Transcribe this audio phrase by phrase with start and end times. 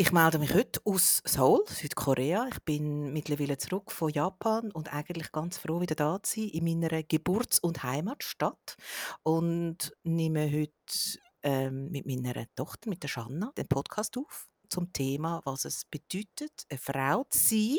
[0.00, 2.48] Ich melde mich heute aus Seoul, Südkorea.
[2.50, 6.64] Ich bin mittlerweile zurück von Japan und eigentlich ganz froh, wieder da zu sein in
[6.64, 8.78] meiner Geburts- und Heimatstadt.
[9.24, 15.42] Und nehme heute ähm, mit meiner Tochter, mit der Shanna, den Podcast auf zum Thema,
[15.44, 17.76] was es bedeutet, eine Frau zu sein.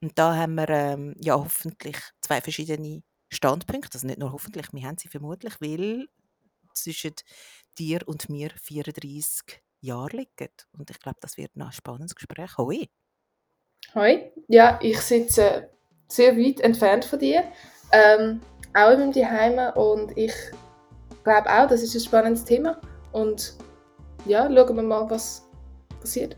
[0.00, 3.96] Und da haben wir ähm, ja hoffentlich zwei verschiedene Standpunkte.
[3.96, 6.08] Also nicht nur hoffentlich, wir haben sie vermutlich, weil
[6.72, 7.12] zwischen
[7.76, 10.52] dir und mir 34 Jahre liegen.
[10.72, 12.56] Und ich glaube, das wird noch ein spannendes Gespräch.
[12.58, 12.88] Hoi!
[13.94, 14.32] Hoi!
[14.48, 15.70] Ja, ich sitze
[16.08, 17.44] sehr weit entfernt von dir,
[17.92, 18.40] ähm,
[18.74, 20.32] auch in meinem Zuhause und ich
[21.24, 22.80] glaube auch, das ist ein spannendes Thema
[23.12, 23.54] und
[24.24, 25.46] ja, schauen wir mal, was
[26.00, 26.36] passiert.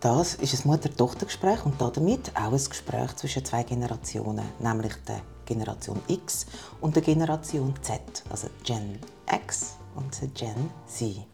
[0.00, 6.00] Das ist ein Mutter-Tochter-Gespräch und damit auch ein Gespräch zwischen zwei Generationen, nämlich der Generation
[6.08, 6.46] X
[6.80, 8.98] und der Generation Z, also Gen
[9.30, 11.26] X und Gen Z.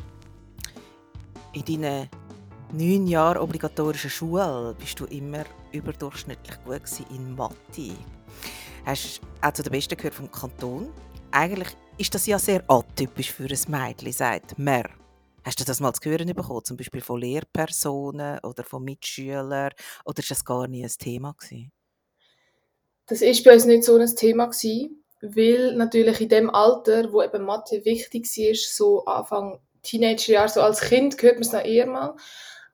[1.57, 2.11] In deinen
[2.71, 7.97] neun Jahren obligatorischen Schule bist du immer überdurchschnittlich gut in Mathe.
[8.85, 10.93] Hast auch zu den Besten gehört vom Kanton.
[11.31, 14.85] Eigentlich ist das ja sehr atypisch für ein Mädchen, sagt man.
[15.47, 19.73] Hast du das mal zu hören bekommen, zum Beispiel von Lehrpersonen oder von Mitschülern?
[20.05, 21.73] Oder ist das gar nie ein Thema gewesen?
[23.07, 27.23] Das ist bei uns nicht so ein Thema gewesen, weil natürlich in dem Alter, wo
[27.23, 31.87] eben Mathe wichtig war, so Anfang Teenagerjahre, so als Kind hört man es noch eher
[31.87, 32.17] mal.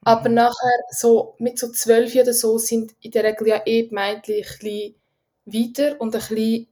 [0.02, 0.34] Aber mhm.
[0.36, 4.34] nachher, so mit so zwölf oder so, sind in der Regel ja eh die Mädchen
[4.34, 4.94] ein bisschen
[5.44, 6.68] weiter und ein bisschen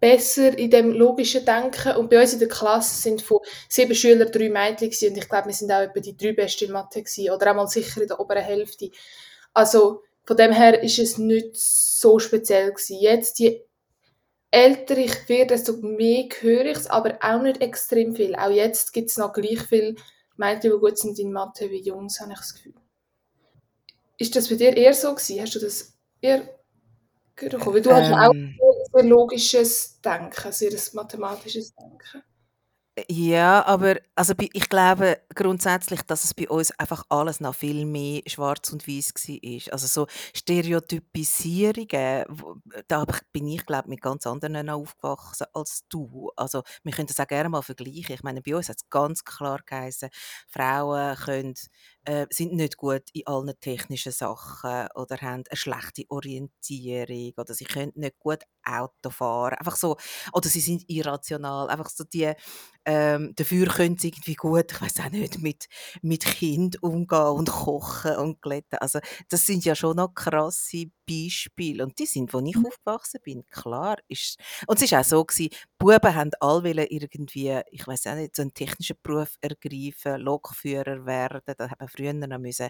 [0.00, 1.96] besser in dem logischen Denken.
[1.96, 3.38] Und bei uns in der Klasse sind von
[3.68, 5.10] sieben Schülern drei Mädchen gewesen.
[5.10, 7.68] und ich glaube, wir sind auch etwa die drei Besten in Mathe gewesen, oder einmal
[7.68, 8.90] sicher in der oberen Hälfte.
[9.54, 12.98] Also von dem her ist es nicht so speziell gewesen.
[13.00, 13.62] Jetzt, je
[14.52, 18.36] älter ich werde, desto mehr höre ich es, aber auch nicht extrem viel.
[18.36, 19.96] Auch jetzt gibt es noch gleich viele
[20.36, 22.74] Mädchen, die gut sind in Mathe wie Jungs, habe ich das Gefühl.
[24.18, 25.40] Ist das bei dir eher so gewesen?
[25.40, 26.42] Hast du das eher
[27.34, 27.66] gehört?
[27.66, 28.58] Weil du ähm, hast auch ein
[28.92, 32.22] sehr logisches Denken, sehr ein mathematisches Denken.
[33.08, 38.20] Ja, aber also ich glaube grundsätzlich, dass es bei uns einfach alles noch viel mehr
[38.26, 39.72] schwarz und weiß war.
[39.72, 42.26] Also so Stereotypisierungen,
[42.88, 46.30] da bin ich glaube mit ganz anderen aufgewachsen als du.
[46.36, 48.14] Also wir können das auch gerne mal vergleichen.
[48.14, 50.10] Ich meine, bei uns hat es ganz klar geheißen,
[50.48, 51.54] Frauen können
[52.04, 57.64] äh, sind nicht gut in allen technischen Sachen oder haben eine schlechte Orientierung oder sie
[57.64, 59.54] können nicht gut Auto fahren.
[59.54, 59.96] Einfach so,
[60.32, 61.68] oder sie sind irrational.
[61.68, 62.32] Einfach so die,
[62.84, 65.66] ähm, dafür können sie irgendwie gut, ich weiß auch nicht, mit,
[66.02, 68.78] mit Kind umgehen und kochen und glätten.
[68.80, 68.98] Also
[69.28, 71.82] das sind ja schon noch krasse Beispiele.
[71.82, 72.66] Und die sind, wo ich mhm.
[72.66, 73.96] aufgewachsen bin, klar.
[74.08, 78.36] Ist, und es war auch so, gewesen, Buben haben alle irgendwie, ich weiß auch nicht,
[78.36, 81.40] so einen technischen Beruf ergreifen, Lokführer werden.
[81.44, 82.68] Da haben früher noch müssen,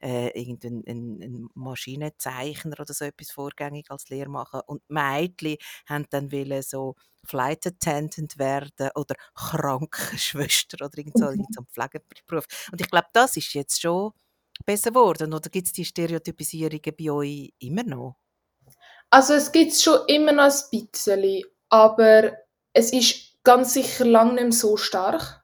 [0.00, 4.60] äh, irgendeinen einen Maschinenzeichner oder so etwas vorgängig als Lehrer machen.
[4.66, 5.56] Und Mädchen
[5.86, 11.30] haben dann wollen so Flight Attendant werden oder Krankenschwester oder irgend so, mhm.
[11.32, 12.46] irgend so einen Pflegeberuf.
[12.72, 14.12] Und ich glaube, das ist jetzt schon
[14.64, 15.32] besser geworden?
[15.34, 18.16] Oder gibt es die Stereotypisierungen bei euch immer noch?
[19.10, 22.32] Also es gibt es schon immer noch ein bisschen, aber
[22.72, 25.42] es ist ganz sicher lange nicht mehr so stark.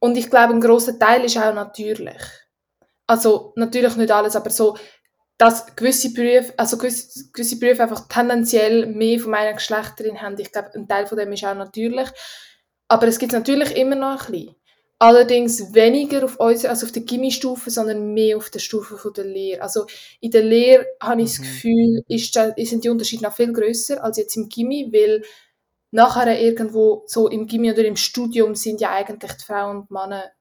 [0.00, 2.22] Und ich glaube, ein großer Teil ist auch natürlich.
[3.06, 4.76] Also natürlich nicht alles, aber so,
[5.38, 10.38] dass gewisse Berufe, also gewisse, gewisse Berufe einfach tendenziell mehr von meiner Geschlechterin haben.
[10.38, 12.08] Ich glaube, ein Teil von dem ist auch natürlich.
[12.88, 14.54] Aber es gibt natürlich immer noch ein bisschen.
[15.00, 19.24] Allerdings weniger auf unserer, also auf der Gimmi-Stufe, sondern mehr auf der Stufe von der
[19.24, 19.62] Lehre.
[19.62, 19.86] Also
[20.20, 21.42] in der Lehre habe ich mhm.
[21.42, 25.22] das Gefühl, ist, sind die Unterschiede noch viel größer als jetzt im Gimmi, weil
[25.92, 30.32] nachher irgendwo so im Gimmi oder im Studium sind ja eigentlich die Frauen und Männer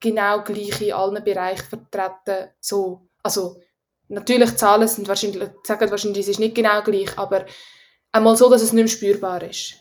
[0.00, 2.50] genau gleich in allen Bereichen vertreten.
[2.60, 3.60] So, also
[4.08, 7.44] natürlich Zahlen sind wahrscheinlich, sagen wahrscheinlich, es ist nicht genau gleich, aber
[8.10, 9.74] einmal so, dass es nicht mehr spürbar ist.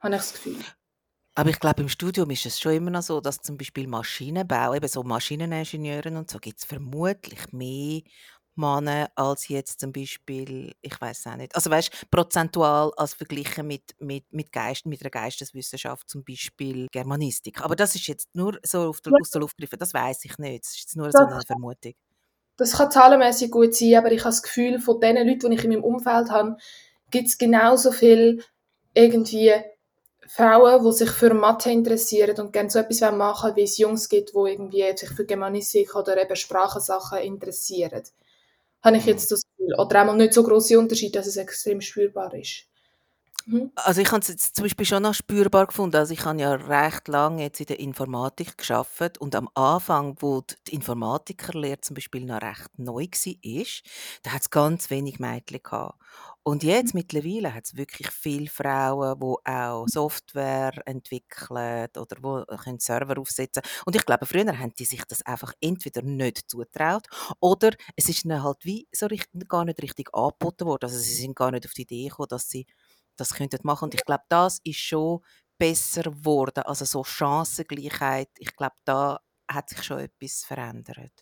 [0.00, 0.56] Habe ich das Gefühl.
[1.34, 4.74] Aber ich glaube, im Studium ist es schon immer noch so, dass zum Beispiel Maschinenbau,
[4.74, 8.02] eben so Maschineningenieuren und so, gibt es vermutlich mehr
[8.54, 13.94] Männer als jetzt zum Beispiel, ich weiß auch nicht, also weißt prozentual als verglichen mit,
[13.98, 17.62] mit, mit Geist, mit einer Geisteswissenschaft, zum Beispiel Germanistik.
[17.62, 20.36] Aber das ist jetzt nur so auf der, aus der Luft gegriffen, das weiß ich
[20.38, 20.64] nicht.
[20.64, 21.94] Das ist jetzt nur so eine Vermutung.
[22.58, 25.64] Das kann zahlenmäßig gut sein, aber ich habe das Gefühl, von den Leuten, die ich
[25.64, 26.58] in meinem Umfeld habe,
[27.10, 28.44] gibt es genauso viel
[28.92, 29.54] irgendwie
[30.34, 34.08] Frauen, die sich für Mathe interessieren und gerne so etwas machen wollen, wie es Jungs
[34.08, 38.02] gibt, die irgendwie sich für Germanistik oder eben Sprachensachen interessieren.
[38.82, 39.74] Habe ich jetzt das Gefühl.
[39.78, 42.64] Oder einmal nicht so große Unterschiede, dass es extrem spürbar ist.
[43.46, 43.72] Mhm.
[43.74, 45.96] Also, ich habe es jetzt zum Beispiel schon noch spürbar gefunden.
[45.96, 50.42] Also, ich habe ja recht lange jetzt in der Informatik geschafft und am Anfang, wo
[50.68, 53.64] die Informatikerlehre zum Beispiel noch recht neu war,
[54.22, 55.98] da hat es ganz wenig Mädchen gehabt.
[56.44, 62.80] Und jetzt mittlerweile hat es wirklich viele Frauen, die auch Software entwickeln oder wo können
[62.80, 67.06] Server aufsetzen Und ich glaube, früher haben die sich das einfach entweder nicht zugetraut
[67.40, 70.84] oder es ist ihnen halt wie so richtig, gar nicht richtig angeboten worden.
[70.84, 72.66] Also, sie sind gar nicht auf die Idee gekommen, dass sie
[73.16, 73.84] das könnten machen.
[73.84, 75.20] Und ich glaube, das ist schon
[75.58, 76.62] besser geworden.
[76.64, 79.20] Also so Chancengleichheit, ich glaube, da
[79.50, 81.12] hat sich schon etwas verändert.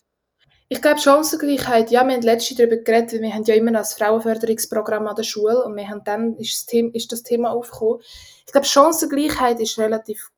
[0.73, 3.81] Ich glaube, Chancengleichheit, ja, wir haben letztens darüber geredet, weil wir haben ja immer noch
[3.81, 7.51] ein Frauenförderungsprogramm an der Schule und wir haben dann ist das Thema, ist das Thema
[7.51, 8.01] aufgekommen.
[8.47, 10.31] Ich glaube, Chancengleichheit ist relativ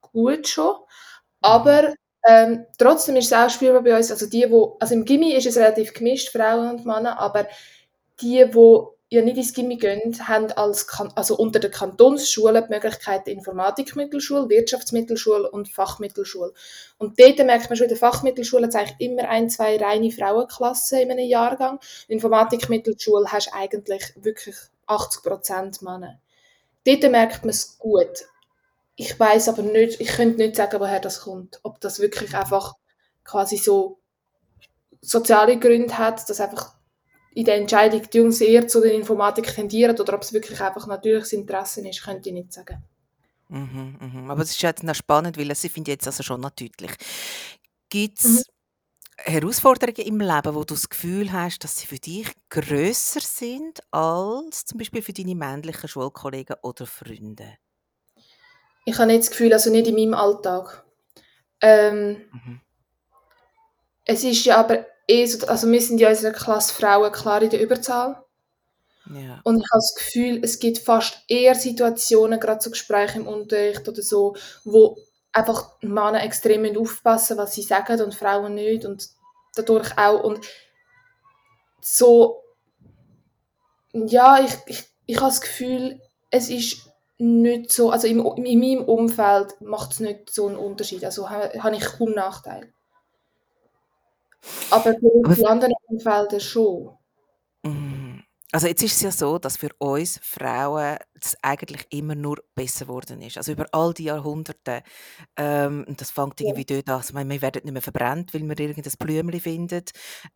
[0.00, 0.74] gut schon,
[1.42, 1.92] aber
[2.26, 5.46] ähm, trotzdem ist es auch spürbar bei uns, also die, wo, also im Gimmi ist
[5.46, 7.46] es relativ gemischt, Frauen und Männer, aber
[8.22, 8.78] die, die
[9.10, 15.50] ja nicht ins Gimmi gehen, haben als also unter den Kantonsschulen die Möglichkeit Informatikmittelschule, Wirtschaftsmittelschule
[15.50, 16.52] und Fachmittelschule.
[16.98, 21.00] Und dort merkt man schon, in der Fachmittelschule hat eigentlich immer ein, zwei reine Frauenklassen
[21.00, 21.80] in einem Jahrgang.
[22.08, 24.56] In Informatikmittelschule hast du eigentlich wirklich
[24.86, 26.20] 80% Männer.
[26.84, 28.26] Dort merkt man es gut.
[28.96, 31.60] Ich weiß aber nicht, ich könnte nicht sagen, woher das kommt.
[31.62, 32.74] Ob das wirklich einfach
[33.24, 34.00] quasi so
[35.00, 36.74] soziale Gründe hat, dass einfach
[37.38, 40.88] in der Entscheidung die Jungs eher zu der Informatik tendieren oder ob es wirklich einfach
[40.88, 42.82] natürliches Interesse ist, könnte ich nicht sagen.
[43.48, 44.30] Mhm, mhm.
[44.30, 46.92] Aber es ist jetzt noch spannend, weil sie finde jetzt also schon noch deutlich.
[47.90, 48.42] Gibt es Mhm.
[49.18, 54.64] Herausforderungen im Leben, wo du das Gefühl hast, dass sie für dich grösser sind als
[54.66, 57.58] zum Beispiel für deine männlichen Schulkollegen oder Freunde?
[58.84, 60.84] Ich habe nicht das Gefühl, also nicht in meinem Alltag.
[61.60, 62.60] Ähm, Mhm.
[64.04, 64.86] es ist ja aber
[65.26, 68.22] so, also wir sind ja in unserer Klasse Frauen klar in der Überzahl.
[69.10, 69.40] Ja.
[69.44, 73.88] Und ich habe das Gefühl, es gibt fast eher Situationen, gerade so Gespräche im Unterricht
[73.88, 74.98] oder so, wo
[75.32, 79.08] einfach Männer extrem aufpassen was sie sagen und Frauen nicht und
[79.54, 80.40] dadurch auch und
[81.80, 82.42] so
[83.92, 86.00] ja, ich, ich, ich habe das Gefühl,
[86.30, 91.04] es ist nicht so, also im, in meinem Umfeld macht es nicht so einen Unterschied,
[91.04, 92.72] also ha- habe ich kaum Nachteil.
[94.70, 96.96] Aber für die anderen Umfelder schon.
[97.64, 98.07] Mhm.
[98.50, 102.86] Also jetzt ist es ja so, dass für uns Frauen es eigentlich immer nur besser
[102.86, 103.36] geworden ist.
[103.36, 104.82] Also über all die Jahrhunderte.
[105.36, 106.94] Ähm, und das fängt irgendwie dort an.
[106.96, 109.84] Also, ich meine, wir werden nicht mehr verbrannt, weil wir irgendein Blümchen finden.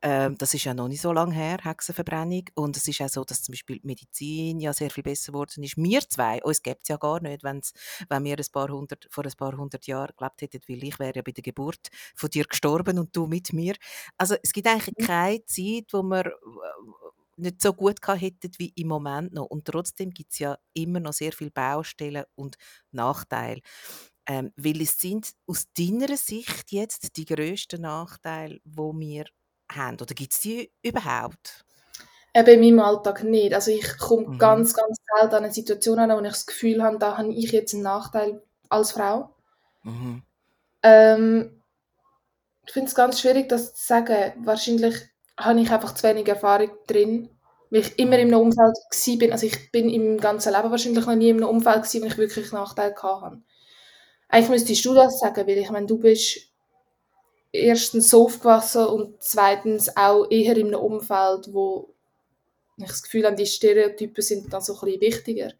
[0.03, 2.44] Ähm, das ist ja noch nicht so lange her, Hexenverbrennung.
[2.55, 5.62] Und es ist auch so, dass zum Beispiel die Medizin ja sehr viel besser geworden
[5.62, 5.79] ist.
[5.79, 7.73] Wir zwei, uns gäbe es ja gar nicht, wenn's,
[8.11, 11.15] wenn wir ein paar hundert, vor ein paar hundert Jahren gelebt hätten, weil ich wäre
[11.17, 13.75] ja bei der Geburt von dir gestorben und du mit mir.
[14.19, 15.06] Also es gibt eigentlich Mhm.
[15.06, 16.31] keine Zeit, wo äh,
[17.43, 19.47] nicht so gut gehabt hätten wie im Moment noch.
[19.47, 22.56] Und trotzdem gibt es ja immer noch sehr viele Baustellen und
[22.93, 23.61] Nachteile.
[24.27, 29.25] Ähm, welche sind aus deiner Sicht jetzt die grössten Nachteile, die wir
[29.73, 29.97] haben?
[30.00, 31.65] Oder gibt es die überhaupt?
[32.35, 33.55] Eben in meinem Alltag nicht.
[33.55, 34.39] Also ich komme Mhm.
[34.39, 37.53] ganz, ganz selten an eine Situation an, wo ich das Gefühl habe, da habe ich
[37.53, 39.35] jetzt einen Nachteil als Frau.
[39.85, 40.23] Mhm.
[40.83, 41.62] Ähm,
[42.67, 44.33] ich finde es ganz schwierig, das zu sagen.
[44.44, 44.97] Wahrscheinlich
[45.39, 47.29] habe ich einfach zu wenig Erfahrung drin,
[47.72, 49.32] weil ich immer in einem Umfeld gsi bin.
[49.32, 52.19] Also ich bin im ganzen Leben wahrscheinlich noch nie in einem Umfeld gsi, wo ich
[52.19, 53.42] wirklich Nachteile gehabt habe.
[54.28, 56.52] Eigentlich müsstest du das sagen, weil ich meine, du bist
[57.50, 61.94] erstens so aufgewachsen und zweitens auch eher in einem Umfeld, wo
[62.76, 65.52] ich das Gefühl habe, die Stereotypen sind dann so ein bisschen wichtiger.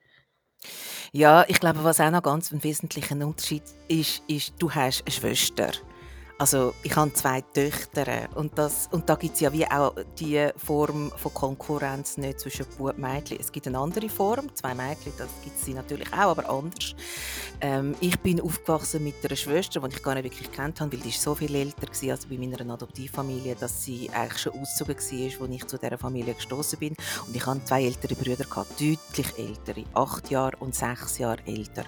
[1.13, 5.13] Ja, ich glaube, was auch noch ganz ein wesentlicher Unterschied ist, ist, du hast eine
[5.13, 5.73] Schwester.
[6.39, 10.49] Also ich habe zwei Töchter und, das, und da gibt es ja wie auch die
[10.57, 13.39] Form von Konkurrenz nicht zwischen Bub und Mädchen.
[13.41, 16.95] Es gibt eine andere Form, zwei Mädchen, das gibt es natürlich auch, aber anders.
[17.61, 21.01] Ähm, ich bin aufgewachsen mit einer Schwester, die ich gar nicht wirklich kennt habe, weil
[21.01, 24.97] die so viel älter war als bei meiner Adoptivfamilie, dass sie eigentlich schon ausgezogen
[25.39, 26.97] war, als ich zu dieser Familie gestoßen bin.
[27.27, 31.85] Und ich hatte zwei ältere Brüder, gehabt, deutlich ältere, acht Jahre und sechs Jahre älter.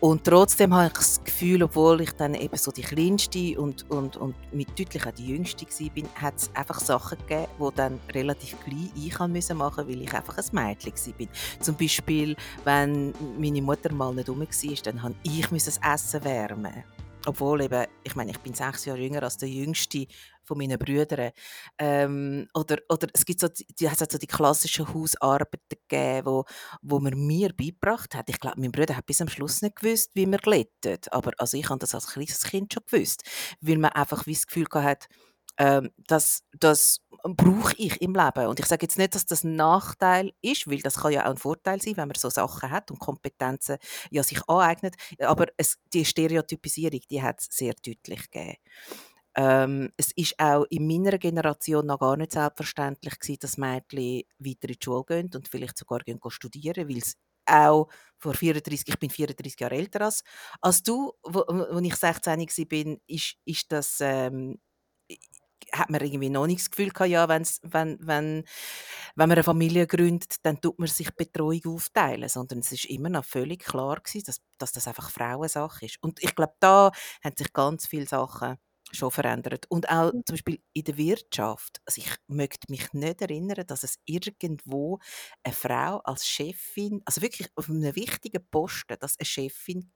[0.00, 4.16] Und trotzdem habe ich das Gefühl, obwohl ich dann eben so die kleinste und, und,
[4.16, 8.56] und mit deutlich auch die jüngste war, hat es einfach Sachen gegeben, die dann relativ
[8.64, 11.26] gleich ich machen musste, weil ich einfach ein Mädchen war.
[11.60, 14.46] Zum Beispiel, wenn meine Mutter mal nicht rum war,
[14.84, 16.84] dann musste ich das Essen wärmen.
[17.26, 20.06] Obwohl eben, ich meine, ich bin sechs Jahre jünger als der jüngste
[20.44, 21.32] von meinen Brüdern.
[21.78, 26.44] Ähm, oder, oder es gibt so, die, hat so die klassischen Hausarbeiten gegeben, wo,
[26.82, 28.28] wo man mir beigebracht hat.
[28.28, 31.12] Ich glaube, mein Bruder hat bis am Schluss nicht gewusst, wie man glättet.
[31.12, 33.22] Aber also ich habe das als kleines Kind schon gewusst.
[33.60, 35.08] Weil man einfach wie das Gefühl hat,
[35.56, 38.46] ähm, dass, dass brauche ich im Leben.
[38.48, 41.30] Und ich sage jetzt nicht, dass das ein Nachteil ist, weil das kann ja auch
[41.30, 43.78] ein Vorteil sein, wenn man so Sachen hat und Kompetenzen
[44.10, 44.96] ja sich aneignet.
[45.20, 48.56] Aber es, die Stereotypisierung, die hat es sehr deutlich gegeben.
[49.36, 54.68] Ähm, es ist auch in meiner Generation noch gar nicht selbstverständlich gewesen, dass Mädchen weiter
[54.68, 57.88] in die Schule gehen und vielleicht sogar gehen studieren, weil es auch
[58.18, 60.22] vor 34, ich bin 34 Jahre älter als,
[60.60, 64.58] als du, wo ich 16 war, ist, ist das, ähm,
[65.72, 68.44] hat man irgendwie noch nicht das Gefühl gehabt, ja, wenn's, wenn, wenn,
[69.16, 73.08] wenn man eine Familie gründet, dann tut man sich Betreuung aufteilen, sondern es ist immer
[73.08, 75.98] noch völlig klar gewesen, dass, dass das einfach Frauensache ist.
[76.02, 76.90] Und ich glaube, da
[77.24, 78.56] haben sich ganz viele Sachen
[78.94, 79.66] schon verändert.
[79.70, 81.80] Und auch zum Beispiel in der Wirtschaft.
[81.86, 84.98] Also ich möchte mich nicht erinnern, dass es irgendwo
[85.42, 89.92] eine Frau als Chefin, also wirklich auf einem wichtigen Posten, dass eine Chefin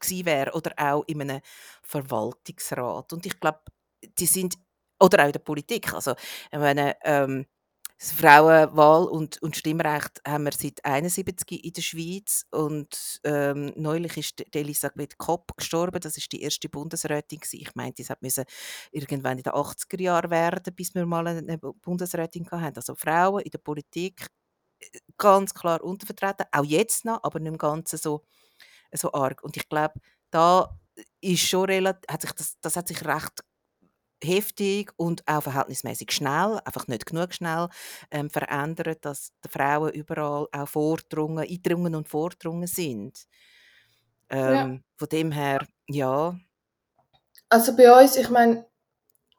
[0.00, 1.40] gewesen wäre oder auch in einem
[1.82, 3.12] Verwaltungsrat.
[3.12, 3.60] Und ich glaube,
[4.18, 4.56] die sind
[5.00, 5.92] oder auch in der Politik.
[5.92, 6.12] Also,
[6.52, 7.46] ich meine, ähm,
[8.04, 14.18] das Frauenwahl und, und Stimmrecht haben wir seit 71 in der Schweiz und ähm, neulich
[14.18, 16.00] ist Elisabeth Kopp gestorben.
[16.00, 17.60] Das ist die erste Bundesrätin gewesen.
[17.62, 18.44] Ich meinte, es müsse
[18.92, 22.76] irgendwann in den 80er Jahren werden, bis wir mal eine Bundesrätin hatten.
[22.76, 24.26] Also Frauen in der Politik
[24.80, 28.22] äh, ganz klar untervertreten, auch jetzt noch, aber nicht im Ganzen so,
[28.92, 29.42] so arg.
[29.42, 29.94] Und ich glaube,
[30.30, 30.78] da
[31.22, 33.40] ist schon relativ, hat sich das, das hat sich recht
[34.24, 37.68] heftig und auch verhältnismäßig schnell, einfach nicht genug schnell,
[38.10, 43.26] ähm, verändert, dass die Frauen überall auch vordrungen, eindrungen und vordrungen sind.
[44.30, 44.78] Ähm, ja.
[44.96, 46.38] Von dem her, ja.
[47.48, 48.66] Also bei uns, ich meine,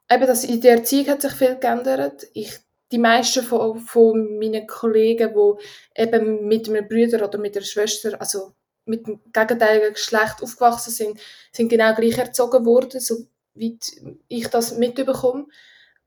[0.10, 2.28] eben das, in der Erziehung hat sich viel geändert.
[2.34, 2.58] Ich,
[2.92, 8.20] die meisten von, von meinen Kollegen, die eben mit einem Bruder oder mit einer Schwester,
[8.20, 8.54] also
[8.86, 11.20] mit dem gegenteiligen Geschlecht aufgewachsen sind,
[11.52, 13.80] sind genau gleich erzogen worden, so wie
[14.28, 15.48] ich das mitbekomme.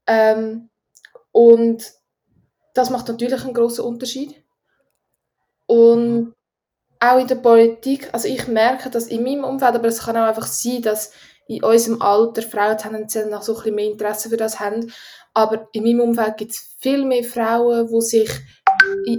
[0.06, 0.70] Ähm,
[1.32, 1.92] und
[2.74, 4.42] das macht natürlich einen großen Unterschied.
[5.66, 6.34] Und
[7.00, 10.26] auch in der Politik, also ich merke das in meinem Umfeld, aber es kann auch
[10.28, 11.12] einfach sein, dass
[11.46, 14.92] in unserem Alter Frauen tendenziell noch so ein bisschen mehr Interesse für das haben.
[15.34, 18.30] Aber in meinem Umfeld gibt es viel mehr Frauen, die sich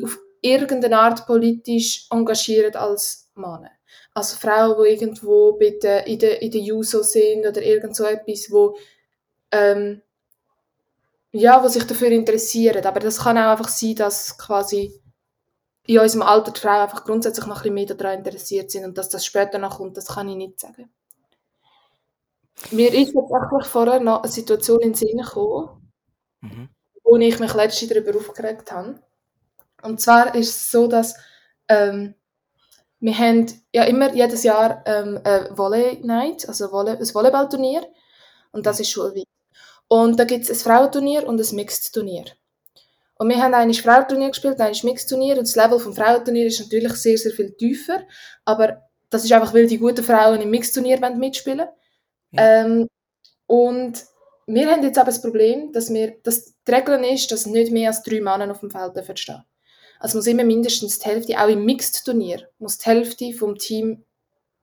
[0.03, 3.71] auf irgendeine Art politisch engagieren als Männer.
[4.19, 8.51] Also Frauen, die irgendwo der, in, der, in der Juso sind oder irgend so etwas,
[8.51, 8.77] wo,
[9.51, 10.01] ähm,
[11.31, 12.85] ja, wo sich dafür interessieren.
[12.85, 14.93] Aber das kann auch einfach sein, dass quasi
[15.87, 18.97] in unserem Alter die Frauen einfach grundsätzlich noch ein bisschen mehr daran interessiert sind und
[18.97, 20.91] dass das später noch kommt, das kann ich nicht sagen.
[22.71, 25.91] Mir ist tatsächlich vorher noch eine Situation in den Sinn gekommen,
[26.41, 26.69] mhm.
[27.03, 29.01] wo ich mich letztens darüber aufgeregt habe.
[29.81, 31.15] Und zwar ist es so, dass
[31.69, 32.15] ähm,
[32.99, 37.87] wir haben ja immer jedes Jahr ähm, eine Volley Night, also Volley, ein Volleyballturnier.
[38.51, 39.27] Und das ist schulweit.
[39.87, 42.25] Und da gibt es ein Frauenturnier und ein Mixed-Turnier.
[43.15, 45.37] Und wir haben ein Frauenturnier gespielt, ein Mixed-Turnier.
[45.37, 48.03] Und das Level vom Frauenturnier ist natürlich sehr, sehr viel tiefer.
[48.45, 51.67] Aber das ist einfach, weil die guten Frauen im Mixed-Turnier mitspielen
[52.31, 52.65] ja.
[52.65, 52.87] ähm,
[53.47, 54.03] Und
[54.45, 57.89] wir haben jetzt aber das Problem, dass, wir, dass die Regel ist, dass nicht mehr
[57.89, 59.43] als drei Männer auf dem Feld stehen
[59.99, 64.03] also muss immer mindestens die Hälfte, auch im Mixed-Turnier, muss die Hälfte vom Team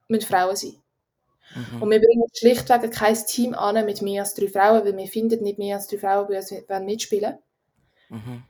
[0.08, 0.76] mit Frauen sein.
[1.54, 1.82] Mhm.
[1.82, 5.42] Und wir bringen schlichtweg kein Team an mit mehr als drei Frauen, weil wir finden
[5.42, 7.38] nicht mehr als drei Frauen, die mitspielen
[8.08, 8.42] mhm.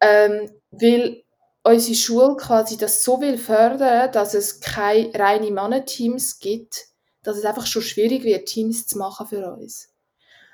[0.00, 1.22] ähm, Weil
[1.62, 6.88] unsere Schule quasi das so will fördern, dass es keine reinen Männerteams gibt,
[7.22, 9.88] dass es einfach schon schwierig wird, Teams zu machen für uns.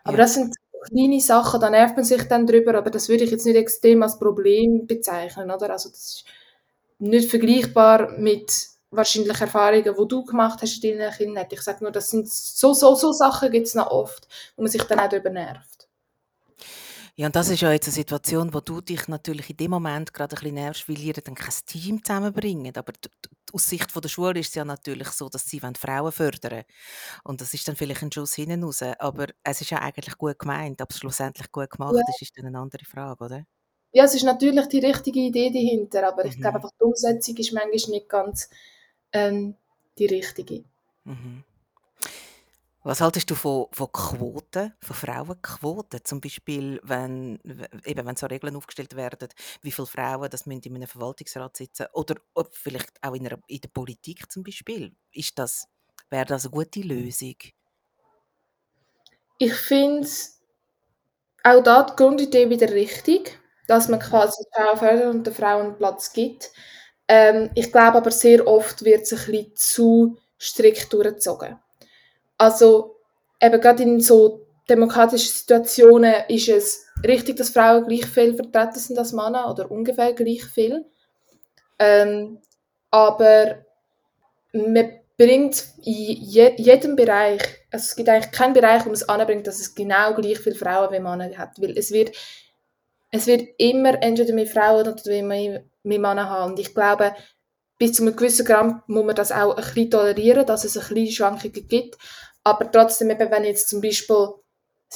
[0.04, 0.25] Aber ja.
[0.25, 0.54] das sind
[0.88, 4.02] kleine Sachen, da nervt man sich dann drüber, aber das würde ich jetzt nicht extrem
[4.02, 5.70] als Problem bezeichnen, oder?
[5.70, 6.25] Also das ist
[6.99, 8.52] nicht vergleichbar mit
[8.90, 11.52] wahrscheinlich Erfahrungen, die du gemacht hast in deiner Kindheit.
[11.52, 14.70] Ich sage nur, das sind so, so, so Sachen gibt es noch oft, wo man
[14.70, 15.88] sich dann auch darüber nervt.
[17.16, 20.14] Ja, und das ist ja jetzt eine Situation, wo du dich natürlich in dem Moment
[20.14, 22.78] gerade ein bisschen nervst, weil ihr dann kein Team zusammenbringt.
[22.78, 22.92] Aber
[23.52, 26.64] aus Sicht von der Schule ist es ja natürlich so, dass sie Frauen fördern wollen.
[27.25, 28.83] Und das ist dann vielleicht ein Schuss hinten raus.
[28.83, 32.02] Aber es ist ja eigentlich gut gemeint, aber schlussendlich gut gemacht ja.
[32.09, 33.45] ist, ist dann eine andere Frage, oder?
[33.92, 36.30] Ja, es ist natürlich die richtige Idee dahinter, aber mhm.
[36.30, 38.49] ich glaube einfach, die Umsetzung ist manchmal nicht ganz
[39.12, 39.57] ähm,
[39.99, 40.64] die richtige.
[41.04, 41.45] Mhm.
[42.82, 46.00] Was haltest du von, von Quoten, von Frauenquoten?
[46.02, 47.38] Zum Beispiel, wenn,
[47.84, 49.28] eben, wenn so Regeln aufgestellt werden,
[49.60, 52.14] wie viele Frauen das in einem Verwaltungsrat sitzen oder
[52.52, 54.94] vielleicht auch in, einer, in der Politik zum Beispiel.
[55.12, 55.68] Ist das,
[56.08, 57.37] wäre das eine gute Lösung?
[59.37, 60.08] Ich finde
[61.44, 65.76] auch da die Grundidee wieder richtig, dass man quasi die Frauen fördert und den Frauen
[65.76, 66.50] Platz gibt.
[67.08, 71.58] Ähm, ich glaube aber sehr oft wird es ein bisschen zu strikt durchgezogen.
[72.40, 72.97] Also
[73.38, 78.99] eben gerade in so demokratischen Situationen ist es richtig, dass Frauen gleich viel vertreten sind
[78.99, 80.87] als Männer oder ungefähr gleich viel.
[81.78, 82.38] Ähm,
[82.90, 83.66] aber
[84.54, 89.06] man bringt in je, jedem Bereich, also es gibt eigentlich keinen Bereich, wo man es
[89.06, 92.16] anbringt, dass es genau gleich viele Frauen wie Männer hat, weil es wird,
[93.11, 96.52] es wird immer entweder mehr Frauen oder mehr, mehr Männer haben.
[96.52, 97.14] Und ich glaube,
[97.80, 100.94] bis zu einem gewissen Grad muss man das auch ein bisschen tolerieren, dass es ein
[100.94, 101.97] bisschen Schwankungen gibt,
[102.44, 104.35] aber trotzdem, eben, wenn jetzt zum Beispiel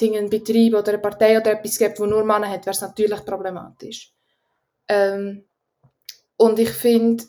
[0.01, 3.25] einen Betrieb oder eine Partei oder etwas gibt, wo nur Männer hat, wäre es natürlich
[3.25, 4.13] problematisch.
[4.89, 5.45] Ähm,
[6.37, 7.25] und ich finde,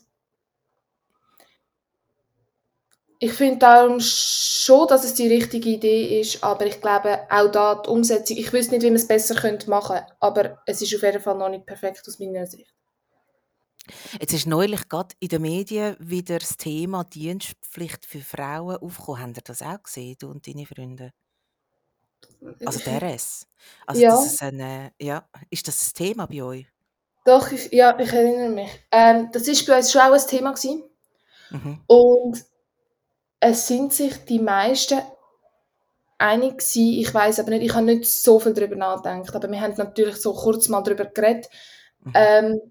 [3.19, 7.75] ich finde darum schon, dass es die richtige Idee ist, aber ich glaube auch da
[7.75, 9.35] die Umsetzung, ich wüsste nicht, wie man es besser
[9.67, 12.73] machen könnte, aber es ist auf jeden Fall noch nicht perfekt aus meiner Sicht.
[14.19, 19.21] Jetzt ist neulich gerade in den Medien wieder das Thema Dienstpflicht für Frauen aufgekommen.
[19.21, 21.11] Habt ihr das auch gesehen, du und deine Freunde?
[22.65, 23.47] Also der RS.
[23.85, 24.09] Also Ja.
[24.09, 26.65] das ist eine, ja, ist das ein Thema bei euch?
[27.25, 28.69] Doch, ich, ja, ich erinnere mich.
[28.91, 30.83] Ähm, das ist bei uns schon auch ein Thema gewesen.
[31.49, 31.81] Mhm.
[31.87, 32.45] Und
[33.39, 35.01] es sind sich die meisten
[36.17, 36.93] einig gewesen.
[36.99, 40.17] Ich weiß aber nicht, ich habe nicht so viel darüber nachgedacht, aber wir haben natürlich
[40.17, 41.47] so kurz mal darüber geredet.
[42.03, 42.11] Mhm.
[42.15, 42.61] Ähm,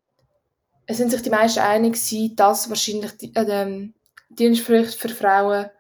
[0.87, 1.97] es sind sich die meisten einig
[2.37, 3.95] dass wahrscheinlich die, äh, ähm,
[4.29, 5.71] Dienstpflicht für Frauen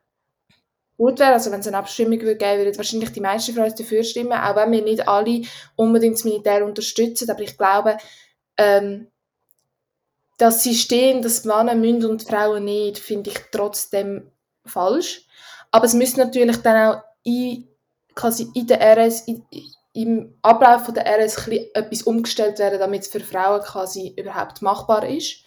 [0.96, 1.32] gut wäre.
[1.32, 4.56] Also wenn es eine Abstimmung würde geben, würden wahrscheinlich die meisten uns dafür stimmen, auch
[4.56, 5.42] wenn wir nicht alle
[5.76, 7.30] unbedingt das Militär unterstützen.
[7.30, 7.98] Aber ich glaube,
[8.56, 9.08] ähm,
[10.38, 14.30] das System, dass Männer müssen und Frauen nicht, finde ich trotzdem
[14.64, 15.26] falsch.
[15.70, 17.68] Aber es müsste natürlich dann auch in,
[18.14, 19.44] quasi in der RS, in,
[19.94, 25.08] im Ablauf von der RS etwas umgestellt werden, damit es für Frauen quasi überhaupt machbar
[25.08, 25.44] ist.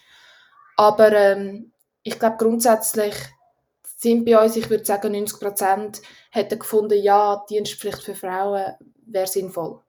[0.76, 3.14] Aber ähm, ich glaube grundsätzlich
[3.84, 8.74] sind bei uns, ich würde sagen 90 Prozent, hätten gefunden, ja, Dienstpflicht für Frauen
[9.06, 9.80] wäre sinnvoll.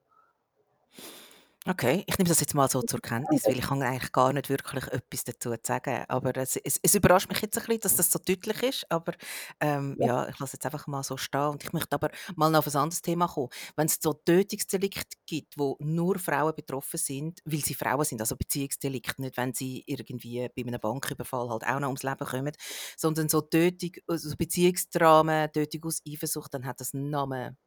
[1.67, 4.49] Okay, ich nehme das jetzt mal so zur Kenntnis, weil ich kann eigentlich gar nicht
[4.49, 6.05] wirklich etwas dazu sagen.
[6.07, 8.85] Aber es, es, es überrascht mich jetzt ein bisschen, dass das so deutlich ist.
[8.89, 9.11] Aber
[9.59, 10.07] ähm, Ja.
[10.07, 11.41] ja, ich lasse jetzt einfach mal so stehen.
[11.49, 13.49] Und ich möchte aber mal noch auf ein anderes Thema kommen.
[13.75, 18.37] Wenn es so Tötungsdelikte gibt, wo nur Frauen betroffen sind, weil sie Frauen sind, also
[18.37, 22.53] Beziehungsdelikte, nicht wenn sie irgendwie bei einem Banküberfall halt auch noch ums Leben kommen,
[22.95, 27.57] sondern so Tötung, also Beziehungsdramen, Tötung aus Eifersucht, dann hat das einen Namen.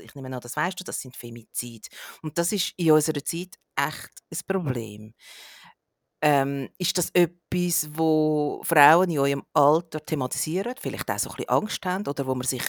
[0.00, 1.88] Ich nehme an, das weißt du, das sind Femizid.
[2.22, 5.14] Und das ist in unserer Zeit echt ein Problem.
[6.22, 11.48] Ähm, ist das etwas, wo Frauen in eurem Alter thematisieren, vielleicht auch so ein bisschen
[11.48, 12.62] Angst haben oder wo man sich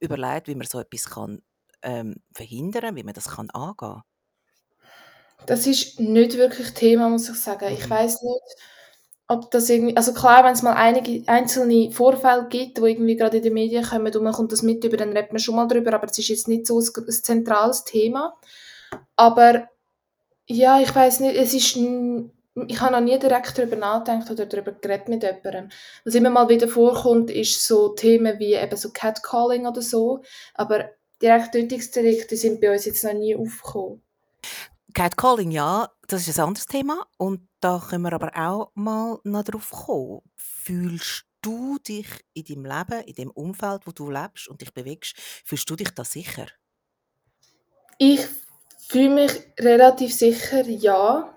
[0.00, 1.40] überlegt, wie man so etwas kann
[1.82, 4.02] ähm, verhindern, wie man das kann angehen?
[5.46, 7.72] Das ist nicht wirklich Thema, muss ich sagen.
[7.72, 7.88] Ich Mhm.
[7.88, 8.56] weiß nicht,
[9.30, 13.36] ob das irgendwie, also klar, wenn es mal einige einzelne Vorfälle gibt, wo irgendwie gerade
[13.36, 15.68] in den Medien kommen und man kommt das mit über, dann redet man schon mal
[15.68, 18.34] drüber, aber es ist jetzt nicht so ein, zentrales Thema.
[19.16, 19.68] Aber
[20.46, 24.72] ja, ich weiß nicht, es ist, ich habe noch nie direkt darüber nachgedacht oder darüber
[24.72, 25.68] geredet mit jemandem.
[26.06, 30.22] Was immer mal wieder vorkommt, ist so Themen wie eben so Catcalling oder so,
[30.54, 30.88] aber
[31.20, 34.02] direkt Tötungsdelikte sind bei uns jetzt noch nie aufgekommen.
[34.98, 39.44] Catcalling, ja, das ist ein anderes Thema und da können wir aber auch mal noch
[39.44, 40.22] drauf kommen.
[40.34, 45.14] Fühlst du dich in deinem Leben, in dem Umfeld, wo du lebst und dich bewegst,
[45.44, 46.48] fühlst du dich da sicher?
[47.98, 48.26] Ich
[48.88, 51.32] fühle mich relativ sicher, ja.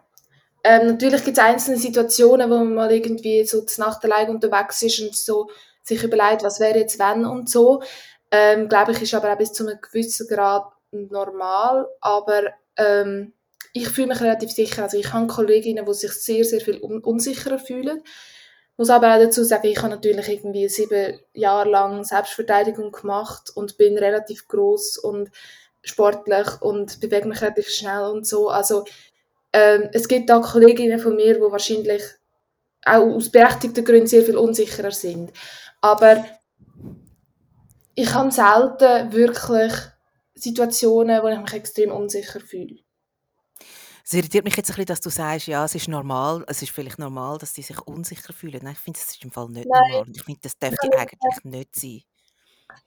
[0.63, 4.81] Ähm, natürlich gibt es einzelne Situationen, wo man mal irgendwie so zur Nacht allein unterwegs
[4.81, 5.51] ist und so
[5.83, 7.83] sich überlegt, was wäre jetzt wenn und so.
[8.31, 11.87] Ähm, glaube ich, ist aber auch bis zu einem gewissen Grad normal.
[11.99, 12.41] Aber
[12.75, 13.33] ähm,
[13.73, 14.83] ich fühle mich relativ sicher.
[14.83, 18.03] Also ich habe Kolleginnen, die sich sehr, sehr viel un unsicherer fühlen.
[18.77, 23.77] Muss aber auch dazu sagen, ich habe natürlich irgendwie sieben Jahre lang Selbstverteidigung gemacht und
[23.77, 25.29] bin relativ groß und
[25.83, 28.49] sportlich und bewege mich relativ schnell und so.
[28.49, 28.85] Also
[29.53, 32.03] ähm, es gibt da Kolleginnen von mir, die wahrscheinlich
[32.85, 35.31] auch aus berechtigten Gründen sehr viel unsicherer sind.
[35.81, 36.25] Aber
[37.95, 39.73] ich habe selten wirklich
[40.33, 42.79] Situationen, wo ich mich extrem unsicher fühle.
[44.03, 46.71] Es irritiert mich jetzt ein bisschen, dass du sagst, ja, es ist normal, es ist
[46.71, 48.59] vielleicht normal, dass die sich unsicher fühlen.
[48.63, 50.07] Nein, ich finde, das ist im Fall nicht Nein, normal.
[50.13, 52.01] Ich finde, das dürfte eigentlich nicht sein.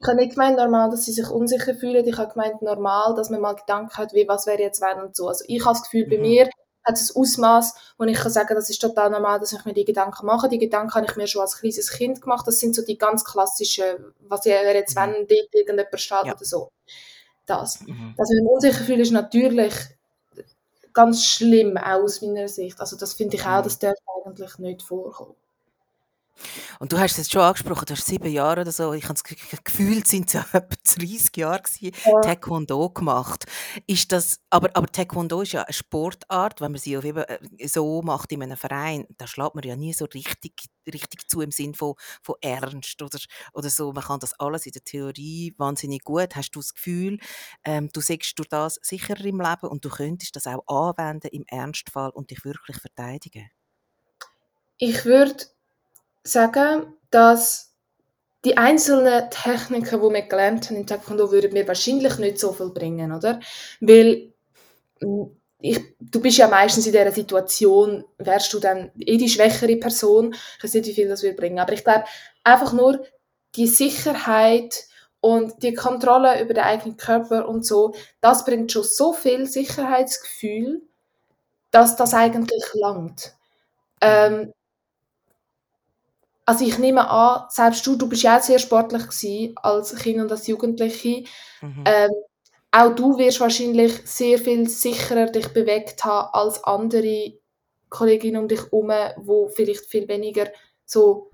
[0.01, 2.07] Ich habe nicht gemeint normal, dass sie sich unsicher fühlen.
[2.07, 5.15] Ich habe gemeint normal, dass man mal Gedanken hat, wie was wäre jetzt wenn und
[5.15, 5.29] so.
[5.29, 6.23] Also ich habe das Gefühl, bei Mhm.
[6.23, 6.45] mir
[6.87, 9.73] hat es ein Ausmaß, wo ich kann sagen, das ist total normal, dass ich mir
[9.75, 10.49] die Gedanken mache.
[10.49, 12.47] Die Gedanken habe ich mir schon als kleines Kind gemacht.
[12.47, 13.85] Das sind so die ganz klassischen,
[14.21, 15.01] was wäre jetzt Mhm.
[15.01, 16.35] wenn dort irgendjemand steht Ja.
[16.35, 16.71] oder so.
[17.47, 17.81] Das.
[17.83, 18.15] Mhm.
[18.17, 19.75] Dass ich mich unsicher fühle, ist natürlich
[20.95, 22.81] ganz schlimm, auch aus meiner Sicht.
[22.81, 23.65] Also das finde ich auch, Mhm.
[23.65, 23.95] das darf
[24.27, 25.35] eigentlich nicht vorkommen.
[26.81, 29.15] Und du hast es jetzt schon angesprochen, du hast sieben Jahre oder so, ich habe
[29.15, 32.21] das Gefühl, sind es etwa 30 Jahre gewesen, Ja.
[32.21, 33.45] Taekwondo gemacht.
[33.87, 37.69] Ist das, aber, aber Taekwondo ist ja eine Sportart, wenn man sie auf eben, äh,
[37.69, 40.55] so macht in einem Verein, da schlägt man ja nie so richtig,
[40.87, 43.19] richtig zu im Sinn von, von Ernst oder,
[43.53, 43.93] oder so.
[43.93, 46.37] Man kann das alles in der Theorie wahnsinnig gut.
[46.37, 47.19] Hast du das Gefühl,
[47.65, 51.45] ähm, du siehst durch das sicherer im Leben und du könntest das auch anwenden im
[51.47, 53.51] Ernstfall und dich wirklich verteidigen?
[54.79, 55.47] Ich würde
[56.25, 57.73] sagen, dass
[58.45, 62.71] die einzelnen Techniken, die wir gelernt haben im Taekwondo, würden mir wahrscheinlich nicht so viel
[62.71, 63.41] bringen, oder?
[63.81, 64.33] Weil
[65.61, 70.35] ich, du bist ja meistens in dieser Situation, wärst du dann eh die schwächere Person.
[70.59, 72.05] Ich weiß nicht, wie viel das würde bringen, aber ich glaube,
[72.43, 73.05] einfach nur
[73.57, 74.85] die Sicherheit
[75.21, 80.83] und die Kontrolle über den eigenen Körper und so, das bringt schon so viel Sicherheitsgefühl,
[81.71, 83.35] dass das eigentlich langt.
[84.01, 84.53] Ähm,
[86.47, 90.21] also ich nehme an, selbst du, du bist ja auch sehr sportlich gewesen als Kind
[90.21, 91.25] und als Jugendliche.
[91.63, 91.85] Mhm.
[91.87, 92.11] Ähm,
[92.71, 97.39] auch du wirst wahrscheinlich sehr viel sicherer dich bewegt haben als andere
[97.89, 100.49] Kolleginnen um dich herum, die vielleicht viel weniger
[100.85, 101.31] so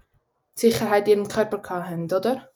[0.55, 2.50] Sicherheit in ihrem Körper hatten, oder?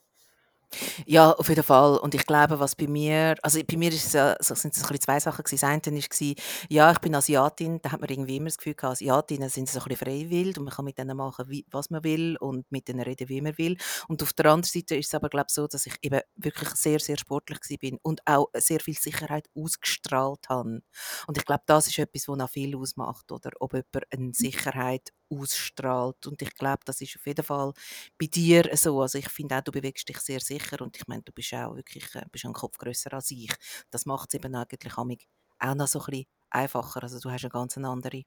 [1.06, 1.96] Ja, auf jeden Fall.
[1.98, 4.80] Und ich glaube, was bei mir, also bei mir ist es ja, so, sind es
[4.80, 5.60] ein bisschen zwei Sachen gewesen.
[5.60, 8.92] Das eine war, ja, ich bin Asiatin, da hat man irgendwie immer das Gefühl gehabt,
[8.94, 12.04] Asiatinnen sind so ein bisschen freiwillig und man kann mit denen machen, wie, was man
[12.04, 13.76] will und mit denen reden, wie man will.
[14.08, 16.70] Und auf der anderen Seite ist es aber, glaube ich, so, dass ich eben wirklich
[16.70, 20.80] sehr, sehr sportlich gewesen bin und auch sehr viel Sicherheit ausgestrahlt habe.
[21.26, 23.50] Und ich glaube, das ist etwas, was noch viel ausmacht, oder?
[23.60, 26.26] Ob jemand eine Sicherheit ausstrahlt.
[26.26, 27.72] Und ich glaube, das ist auf jeden Fall
[28.18, 29.00] bei dir so.
[29.00, 31.76] Also ich finde auch, du bewegst dich sehr sicher und ich meine, du bist auch
[31.76, 33.52] wirklich äh, bist einen Kopf grösser als ich.
[33.90, 37.02] Das macht es eben eigentlich auch noch so ein bisschen einfacher.
[37.02, 38.22] Also du hast eine ganz andere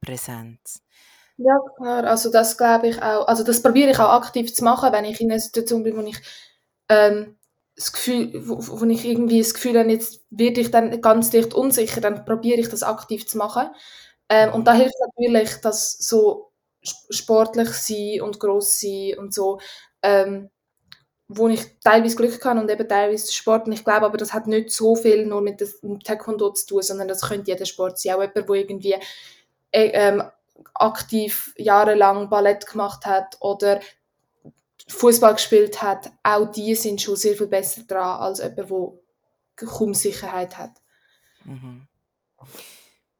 [0.00, 0.80] Präsenz.
[1.36, 2.04] Ja, klar.
[2.04, 3.26] Also das glaube ich auch.
[3.28, 6.02] Also das probiere ich auch aktiv zu machen, wenn ich in einer Situation bin, wo
[6.02, 6.20] ich
[6.88, 7.36] ähm,
[7.76, 11.54] das Gefühl, wo, wo ich irgendwie das Gefühl habe, jetzt werde ich dann ganz dicht
[11.54, 13.68] unsicher, dann probiere ich das aktiv zu machen.
[14.28, 19.60] Ähm, und da hilft natürlich, dass so sportlich sein und gross sein und so,
[20.02, 20.50] ähm,
[21.28, 23.66] wo ich teilweise Glück kann und eben teilweise Sport.
[23.66, 26.82] Und ich glaube aber, das hat nicht so viel nur mit dem Taekwondo zu tun,
[26.82, 28.14] sondern das könnte jeder Sport sein.
[28.14, 28.94] Auch jemand, der irgendwie
[29.72, 30.22] äh, ähm,
[30.74, 33.80] aktiv jahrelang Ballett gemacht hat oder
[34.88, 38.70] Fußball gespielt hat, auch die sind schon sehr viel besser dran als jemand,
[39.60, 40.72] der kaum Sicherheit hat.
[41.44, 41.86] Mhm.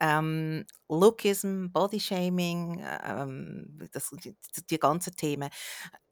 [0.00, 4.36] Ähm, Lookism, Bodyshaming, ähm, das, die,
[4.70, 5.50] die ganzen Themen,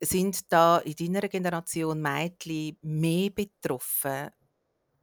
[0.00, 4.30] sind da in deiner Generation Mädchen mehr betroffen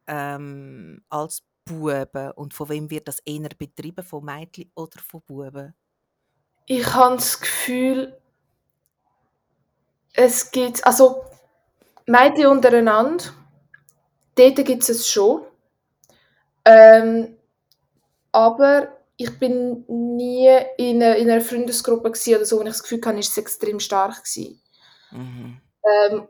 [0.08, 2.32] ähm, als Buben?
[2.32, 5.74] Und von wem wird das eher betrieben, von Mädchen oder von Buben?
[6.66, 8.18] Ich habe das Gefühl,
[10.14, 11.26] es gibt, also
[12.06, 13.26] Mädchen untereinander,
[14.36, 15.42] dort gibt es es schon.
[16.66, 17.36] Ähm,
[18.34, 23.00] aber ich bin nie in einer, in einer Freundesgruppe oder so, wo ich das Gefühl
[23.06, 24.62] hatte, ist es extrem stark gewesen.
[25.12, 25.62] Mhm.
[25.86, 26.28] Ähm,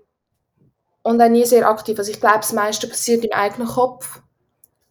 [1.02, 1.98] und auch nie sehr aktiv.
[1.98, 4.22] Also ich glaube, das meiste passiert im eigenen Kopf.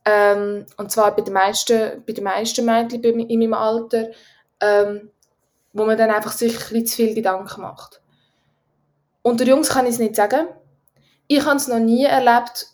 [0.05, 4.09] Ähm, und zwar bei den meisten, bei den meisten Mädchen in meinem Alter,
[4.61, 5.11] ähm,
[5.73, 8.01] wo man dann einfach sich ein bisschen zu viel Gedanken macht.
[9.23, 10.49] Unter Jungs kann ich es nicht sagen.
[11.29, 12.72] Ich habe es noch nie erlebt,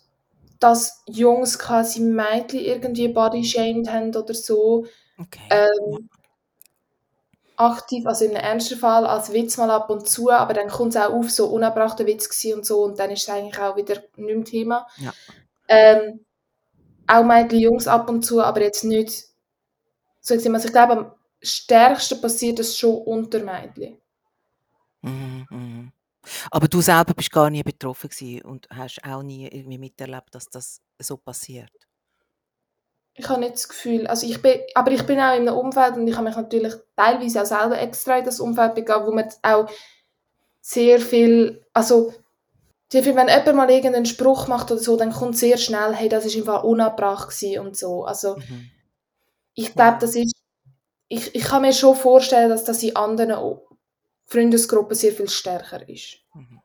[0.59, 4.85] dass Jungs quasi Mädchen irgendwie bodyshamed haben oder so.
[5.17, 5.47] Okay.
[5.49, 6.09] Ähm,
[7.59, 10.95] aktiv, also in einem ernsten Fall als Witz mal ab und zu, aber dann kommt
[10.95, 13.95] es auch auf, so unabbrachter Witz und so und dann ist es eigentlich auch wieder
[14.15, 14.87] nicht mehr Thema.
[14.97, 15.13] Ja.
[15.67, 16.25] Ähm,
[17.05, 19.25] auch Mädchen, Jungs ab und zu, aber jetzt nicht
[20.21, 20.55] so gesehen.
[20.55, 23.97] Also ich glaube, am stärksten passiert es schon unter Mädchen.
[25.01, 25.91] Mhm, mhm.
[26.51, 30.49] Aber du selber bist gar nie betroffen gewesen und hast auch nie irgendwie miterlebt, dass
[30.49, 31.71] das so passiert?
[33.15, 35.95] Ich habe nicht das Gefühl, also ich bin, aber ich bin auch in einem Umfeld
[35.97, 39.27] und ich habe mich natürlich teilweise auch selber extra in das Umfeld begeben, wo man
[39.41, 39.69] auch
[40.61, 42.13] sehr viel, also
[42.91, 46.09] sehr viel, wenn jemand mal irgendeinen Spruch macht oder so, dann kommt sehr schnell, hey,
[46.09, 48.05] das ist im Fall unabbracht und so.
[48.05, 48.71] Also Mhm.
[49.53, 50.35] ich glaube, das ist,
[51.09, 53.33] ich, ich kann mir schon vorstellen, dass das in anderen
[54.29, 56.19] Freundesgruppen sehr viel stärker ist.
[56.33, 56.61] Mhm.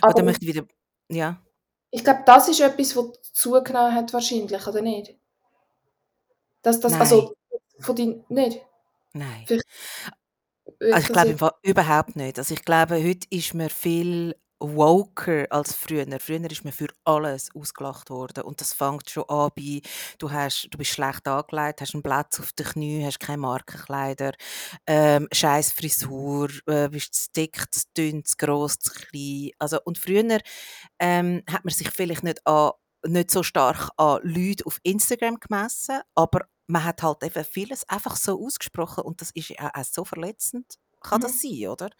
[0.00, 0.66] Aber dann möchte ich wieder,
[1.08, 1.42] ja.
[1.90, 5.16] ich glaube, das ist etwas, was zugenommen hat wahrscheinlich, oder nicht?
[6.62, 7.00] Dass das, Nein.
[7.00, 7.34] also
[7.78, 8.60] von den, nicht?
[9.12, 9.44] Nein.
[9.46, 9.64] Vielleicht
[10.80, 12.38] Also ich glaube überhaupt nicht.
[12.38, 16.06] Also ich glaube, heute ist man viel woker als früher.
[16.20, 19.80] Früher ist man für alles ausgelacht worden und das fängt schon an bei,
[20.18, 24.32] du, hast, du bist schlecht angelegt, hast einen Platz auf den Knien, hast keine Markenkleider,
[24.86, 29.50] ähm, scheiß Frisur, äh, bist zu dick, zu dünn, zu gross, zu klein.
[29.58, 30.40] Also, und früher
[30.98, 32.72] ähm, hat man sich vielleicht nicht, an,
[33.06, 38.16] nicht so stark an Leute auf Instagram gemessen, aber man hat halt eben vieles einfach
[38.16, 41.24] so ausgesprochen und das ist auch, auch so verletzend kann Mhm.
[41.24, 41.90] das sein, oder?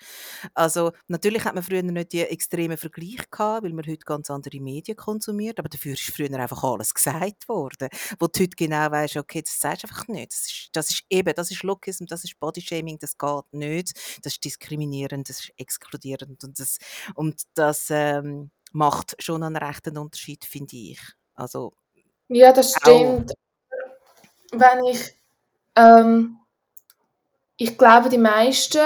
[0.54, 4.60] Also, natürlich hat man früher nicht die extremen Vergleiche gehabt, weil man heute ganz andere
[4.60, 9.16] Medien konsumiert, aber dafür ist früher einfach alles gesagt worden, wo du heute genau weißt,
[9.16, 10.32] okay, das sagst du einfach nicht.
[10.32, 13.92] Das ist, das ist eben, das ist Lookism, das ist Bodyshaming, das geht nicht,
[14.24, 16.78] das ist diskriminierend, das ist exkludierend und das,
[17.14, 21.00] und das ähm, macht schon einen rechten Unterschied, finde ich.
[21.34, 21.72] Also,
[22.28, 23.32] Ja, das auch, stimmt.
[24.52, 25.14] Wenn ich,
[25.76, 26.39] ähm,
[27.60, 28.78] ich glaube, die meisten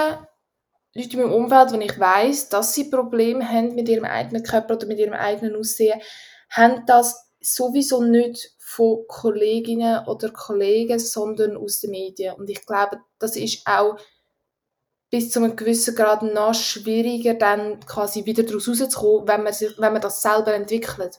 [0.93, 4.75] Leute in meinem Umfeld, wo ich weiß, dass sie Probleme haben mit ihrem eigenen Körper
[4.75, 6.01] oder mit ihrem eigenen Aussehen,
[6.49, 12.35] haben das sowieso nicht von Kolleginnen oder Kollegen, sondern aus den Medien.
[12.35, 13.97] Und ich glaube, das ist auch
[15.09, 19.71] bis zu einem gewissen Grad noch schwieriger, dann quasi wieder daraus rauszukommen, wenn man, sich,
[19.77, 21.17] wenn man das selber entwickelt.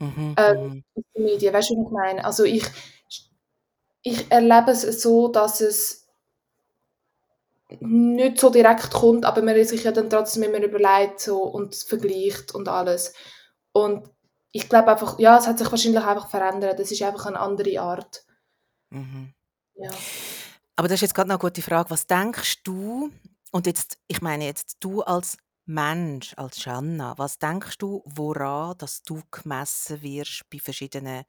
[0.00, 2.24] mhm, mhm, aus den Medien, weißt du, was ich meine?
[2.24, 2.64] Also ich,
[4.02, 5.99] ich erlebe es so, dass es
[7.80, 12.54] nicht so direkt kommt, aber man sich ja dann trotzdem immer überlegt so, und vergleicht
[12.54, 13.14] und alles.
[13.72, 14.10] Und
[14.52, 16.80] ich glaube einfach, ja, es hat sich wahrscheinlich einfach verändert.
[16.80, 18.24] Es ist einfach eine andere Art.
[18.90, 19.32] mhm.
[19.74, 19.90] Ja.
[20.76, 21.90] Aber das ist jetzt gerade noch eine gute Frage.
[21.90, 23.10] Was denkst du,
[23.52, 29.02] und jetzt, ich meine jetzt du als Mensch, als Shanna, was denkst du, woran, dass
[29.02, 31.24] du gemessen wirst bei verschiedenen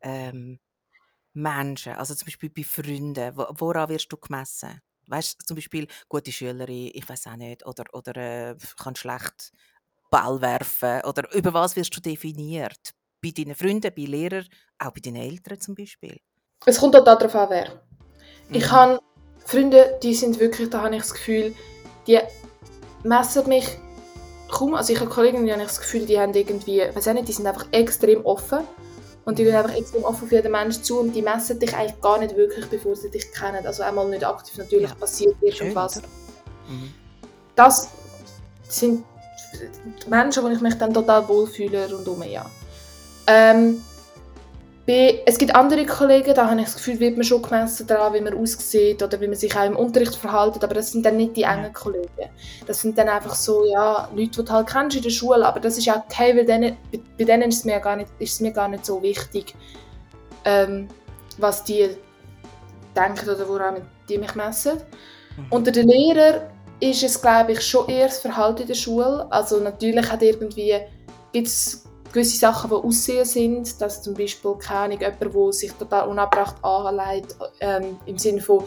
[0.00, 0.58] ähm,
[1.34, 4.80] Menschen, also zum Beispiel bei Freunden, wo, woran wirst du gemessen?
[5.06, 9.52] Weißt du, zum Beispiel gute Schülerin, ich weiß auch nicht, oder, oder äh, kann schlecht
[10.10, 12.94] Ball werfen, oder über was wirst du definiert?
[13.22, 14.46] Bei deinen Freunden, bei Lehrern,
[14.78, 16.20] auch bei deinen Eltern zum Beispiel?
[16.66, 17.82] Es kommt auch darauf an, wer.
[18.52, 18.70] Ich Mhm.
[18.70, 19.00] habe
[19.46, 21.54] Freunde, die sind wirklich, da habe ich das Gefühl,
[22.06, 22.20] die
[23.02, 23.66] messen mich
[24.50, 24.74] kaum.
[24.74, 27.28] Also ich habe Kollegen, die habe ich das Gefühl, die haben irgendwie, weiß auch nicht,
[27.28, 28.60] die sind einfach extrem offen.
[29.24, 32.00] Und die gehen einfach extrem offen auf jeden Menschen zu und die messen dich eigentlich
[32.00, 33.66] gar nicht wirklich, bevor sie dich kennen.
[33.66, 34.94] Also einmal nicht aktiv, natürlich Ja.
[34.96, 36.02] passiert irgendwas.
[36.68, 36.92] Mhm.
[37.54, 37.88] Das
[38.68, 39.04] sind
[40.04, 42.44] die Menschen, wo ich mich dann total wohlfühle rundum, ja.
[43.26, 43.82] Ähm,
[44.86, 48.12] bei, es gibt andere Kollegen, da habe ich das Gefühl, wird man schon gemessen daran,
[48.12, 51.16] wie man aussieht oder wie man sich auch im Unterricht verhält, aber das sind dann
[51.16, 52.08] nicht die engen Kollegen.
[52.66, 55.60] Das sind dann einfach so, ja, Leute, die du halt kennst in der Schule, aber
[55.60, 58.34] das ist auch okay, weil denen, bei, bei denen ist es, mir gar nicht, ist
[58.34, 59.54] es mir gar nicht so wichtig,
[60.44, 60.88] ähm,
[61.38, 61.88] was die
[62.94, 64.74] denken oder woran die mich messen.
[65.36, 65.46] Mhm.
[65.48, 66.42] Unter den Lehrern
[66.80, 69.26] ist es, glaube ich, schon eher das Verhalten in der Schule.
[69.30, 70.74] Also natürlich hat irgendwie,
[71.32, 71.83] gibt es
[72.14, 77.36] gewisse Sachen, die Aussehen sind, dass zum Beispiel, keine jemand, der sich total unabbracht anlegt,
[77.60, 78.64] ähm, im Sinne von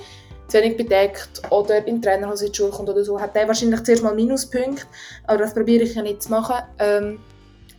[0.48, 3.84] zu wenig bedeckt oder in Trainerhose in die Schule kommt oder so, hat der wahrscheinlich
[3.84, 4.86] zuerst mal Minuspunkte,
[5.26, 6.56] aber das probiere ich ja nicht zu machen.
[6.80, 7.20] Ähm,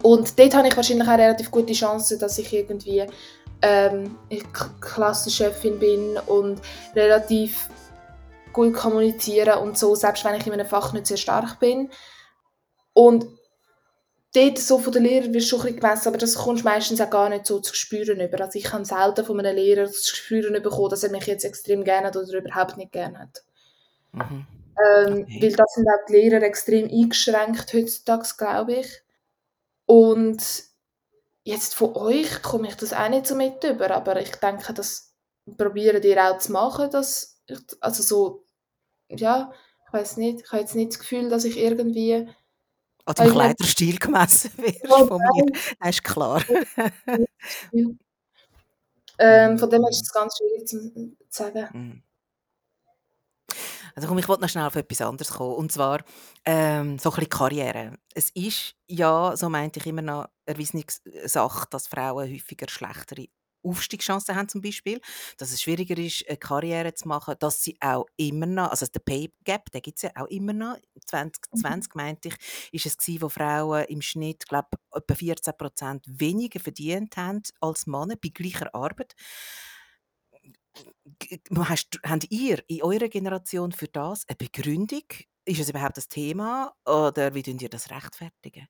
[0.02, 3.04] und dort habe ich wahrscheinlich auch relativ gute Chancen, dass ich irgendwie
[3.62, 4.16] ähm,
[4.80, 6.60] Klassenchefin bin und
[6.94, 7.68] relativ
[8.52, 11.90] gut kommunizieren und so, selbst wenn ich in einem Fach nicht sehr stark bin.
[12.92, 13.26] Und
[14.38, 16.68] dort so von den Lehrern wirst du schon ein bisschen gemessen, aber das kommst du
[16.68, 18.40] meistens auch gar nicht so zu spüren über.
[18.40, 21.84] Also ich habe selten von einem Lehrer zu spüren bekommen, dass er mich jetzt extrem
[21.84, 23.44] gerne hat oder überhaupt nicht gerne hat.
[24.12, 24.46] Mhm.
[24.78, 25.42] Ähm, Okay.
[25.42, 29.02] Weil das sind auch die Lehrer extrem eingeschränkt heutzutage, glaube ich.
[29.86, 30.42] Und
[31.44, 35.14] jetzt von euch komme ich das auch nicht so mit über, aber ich denke, das
[35.56, 38.44] probieren die auch zu machen, dass ich, also so,
[39.08, 39.52] ja,
[39.86, 42.28] ich weiß nicht, ich habe jetzt nicht das Gefühl, dass ich irgendwie
[43.08, 45.46] An deinem Also ich meine- Kleiderstil gemessen wirst Oh von mir.
[45.80, 46.42] Das ist klar.
[49.18, 51.68] ähm, von dem her ist es ganz schwierig zu, zu sagen.
[51.72, 52.02] Mhm.
[53.94, 55.56] Also komm, ich wollte noch schnell auf etwas anderes kommen.
[55.56, 56.04] Und zwar
[56.44, 57.94] ähm, so ein bisschen Karriere.
[58.14, 60.84] Es ist ja, so meinte ich immer noch, erwiesene
[61.24, 63.26] Sache, dass Frauen häufiger schlechtere
[63.62, 65.00] Aufstiegschancen haben zum Beispiel,
[65.36, 69.00] dass es schwieriger ist, eine Karriere zu machen, dass sie auch immer noch, also der
[69.00, 72.34] Pay Gap, den gibt es ja auch immer noch, 2020 meinte ich,
[72.72, 78.16] ist es gewesen, wo Frauen im Schnitt, glaube etwa 14% weniger verdient haben als Männer
[78.16, 79.14] bei gleicher Arbeit.
[81.56, 85.02] Hast, habt ihr in eurer Generation für das eine Begründung?
[85.44, 88.68] Ist es überhaupt das Thema oder wie tun ihr das rechtfertigen?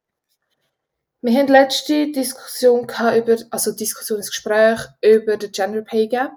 [1.21, 6.31] Wir hatten letzte Diskussion über, also Diskussionsgespräch über den Gender Pay Gap.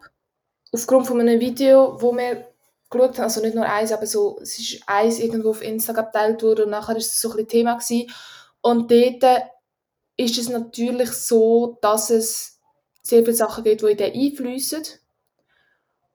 [0.72, 2.48] Aufgrund von einem Video, wo wir
[2.90, 6.42] geschaut haben, also nicht nur eins, aber so, es ist eins irgendwo auf Instagram geteilt
[6.42, 8.12] worden und nachher ist es so ein bisschen Thema gewesen.
[8.62, 9.44] Und dort
[10.18, 12.60] ist es natürlich so, dass es
[13.04, 14.84] sehr viele Sachen gibt, die in den einfließen.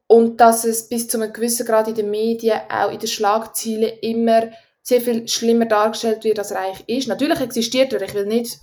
[0.08, 3.98] Und dass es bis zu einem gewissen Grad in den Medien, auch in den Schlagzeilen,
[4.02, 4.50] immer
[4.86, 7.08] sehr viel schlimmer dargestellt wird, als er eigentlich ist.
[7.08, 8.60] Natürlich existiert er, ich will nicht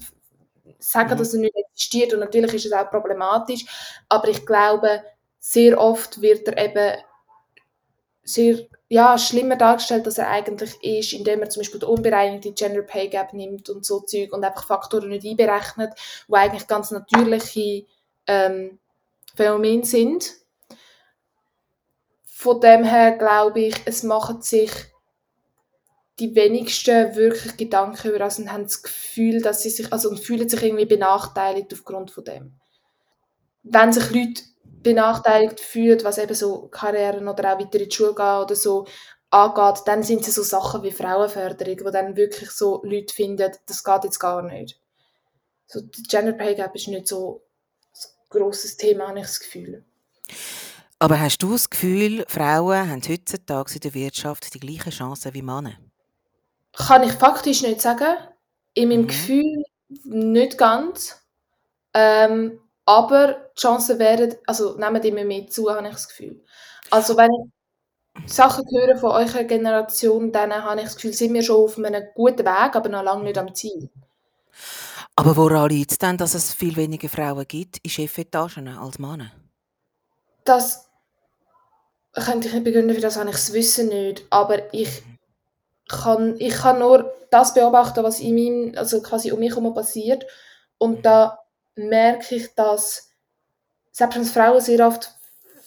[0.80, 1.18] sagen, mhm.
[1.18, 3.66] dass er nicht existiert und natürlich ist es auch problematisch,
[4.08, 5.04] aber ich glaube,
[5.40, 6.98] sehr oft wird er eben
[8.24, 8.58] sehr
[8.88, 13.10] ja, schlimmer dargestellt, als er eigentlich ist, indem er zum Beispiel die unbereinigte Gender Pay
[13.10, 15.92] Gap nimmt und so Zeug und einfach Faktoren nicht einberechnet,
[16.30, 17.86] wo eigentlich ganz natürliche
[18.28, 18.80] ähm,
[19.36, 20.32] Phänomene sind.
[22.24, 24.72] Von dem her glaube ich, es machen sich
[26.20, 30.20] die wenigsten wirklich Gedanken über das und haben das Gefühl, dass sie sich, also und
[30.20, 32.54] fühlen sich irgendwie benachteiligt aufgrund von dem.
[33.64, 34.44] Wenn sich Leute
[34.84, 38.86] benachteiligt fühlen, was eben so Karrieren oder auch weiter in die Schule gehen oder so
[39.32, 43.84] angeht, dann sind es so Sachen wie Frauenförderung, wo dann wirklich so Leute finden, das
[43.84, 44.80] geht jetzt gar nicht.
[45.66, 47.42] So, die Gender Pay Gap ist nicht so
[47.94, 49.84] ein grosses Thema, habe ich das Gefühl.
[51.00, 55.42] Aber hast du das Gefühl, Frauen haben heutzutage in der Wirtschaft die gleichen Chancen wie
[55.42, 55.74] Männer?
[56.74, 58.16] Kann ich faktisch nicht sagen.
[58.74, 59.08] In meinem mhm.
[59.08, 59.64] Gefühl
[60.04, 61.22] nicht ganz.
[61.94, 66.44] Ähm, aber die Chancen wären, also nehmen immer mehr zu, habe ich das Gefühl.
[66.90, 71.44] Also wenn ich Sachen höre von eurer Generation, dann habe ich das Gefühl, sind wir
[71.44, 73.90] schon auf einem guten Weg, aber noch lange nicht am Ziel.
[75.16, 79.32] Aber woran liegt es denn, dass es viel weniger Frauen gibt in Chefetagen als Männer?
[80.44, 80.90] Das
[82.14, 84.26] könnte ich nicht begründen, für das habe ich das Wissen nicht.
[84.30, 85.04] Aber ich
[85.90, 90.26] kann, ich kann nur das beobachten, was in meinem, also quasi um mich herum passiert.
[90.78, 91.40] Und da
[91.76, 93.10] merke ich, dass
[93.92, 95.12] selbst wenn Frauen sehr oft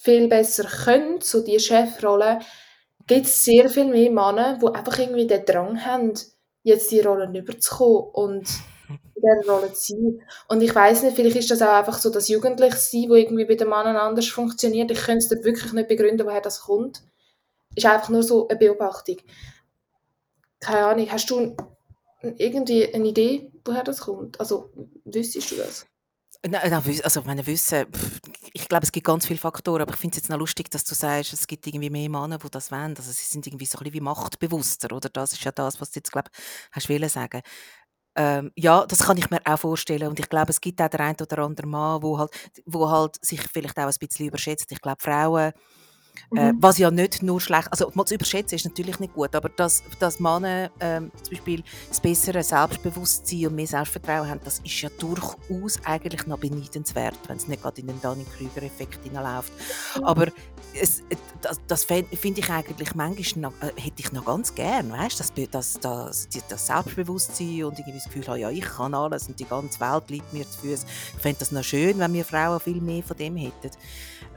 [0.00, 2.40] viel besser können, so die Chefrolle,
[3.06, 6.12] gibt es sehr viel mehr Männer, die einfach irgendwie den Drang haben,
[6.62, 8.48] jetzt die Rollen überzukommen und
[8.88, 10.22] in dieser Rolle zu sein.
[10.48, 13.54] Und ich weiß nicht, vielleicht ist das auch einfach so das Jugendliche-Sein, wo irgendwie bei
[13.54, 14.90] den Männern anders funktioniert.
[14.90, 17.02] Ich könnte es wirklich nicht begründen, woher das kommt.
[17.74, 19.18] Ist einfach nur so eine Beobachtung.
[20.60, 21.56] Keine Ahnung, hast du
[22.22, 24.40] irgendwie eine Idee, woher das kommt?
[24.40, 24.70] Also,
[25.04, 25.86] wüsstest du das?
[27.02, 27.86] also meine Wissen,
[28.52, 30.84] ich glaube, es gibt ganz viele Faktoren, aber ich finde es jetzt noch lustig, dass
[30.84, 32.96] du sagst, es gibt irgendwie mehr Männer, die das wollen.
[32.96, 35.08] Also sie sind irgendwie so ein bisschen wie machtbewusster, oder?
[35.08, 36.30] Das ist ja das, was du jetzt, glaube
[36.72, 37.42] hast wollen sagen.
[38.16, 41.00] Ähm, ja, das kann ich mir auch vorstellen und ich glaube, es gibt auch den
[41.00, 42.30] einen oder anderen Mann, wo halt,
[42.64, 44.72] wo halt sich vielleicht auch ein bisschen überschätzt.
[44.72, 45.52] Ich glaube, Frauen
[46.34, 46.56] äh, mhm.
[46.60, 49.82] was ja nicht nur schlecht, also mal zu überschätzen ist natürlich nicht gut, aber dass,
[49.98, 54.88] dass Männer ähm, zum Beispiel das bessere Selbstbewusstsein und mehr Selbstvertrauen haben, das ist ja
[54.98, 59.52] durchaus eigentlich noch beneidenswert, wenn es nicht gerade in den Dunning-Krüger-Effekt hineinläuft.
[59.96, 60.04] Mhm.
[60.04, 60.26] Aber
[60.74, 61.02] es,
[61.40, 65.32] das, das finde ich eigentlich manchmal noch, äh, hätte ich noch ganz gern, weißt das,
[65.50, 69.44] das, das, das Selbstbewusstsein und irgendwie das Gefühl habe, ja, ich kann alles und die
[69.44, 70.88] ganze Welt liegt mir zu Füßen.
[71.14, 73.70] Ich fände das noch schön, wenn wir Frauen viel mehr von dem hätten.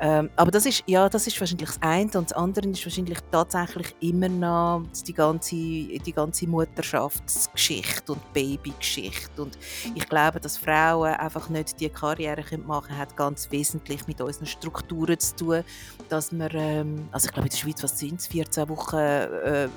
[0.01, 3.17] Ähm, aber das ist, ja, das ist wahrscheinlich das eine und das andere ist wahrscheinlich
[3.31, 9.41] tatsächlich immer noch die ganze, die ganze Mutterschaftsgeschichte und Babygeschichte.
[9.41, 9.57] Und
[9.95, 14.45] ich glaube, dass Frauen einfach nicht die Karriere machen können, hat ganz wesentlich mit unseren
[14.45, 15.63] Strukturen zu tun,
[16.07, 19.67] dass wir, ähm, also ich glaube in der Schweiz, was sind es, 14 Wochen äh,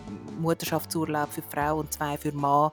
[0.41, 2.71] Mutterschaftsurlaub für Frau und zwei für Mann,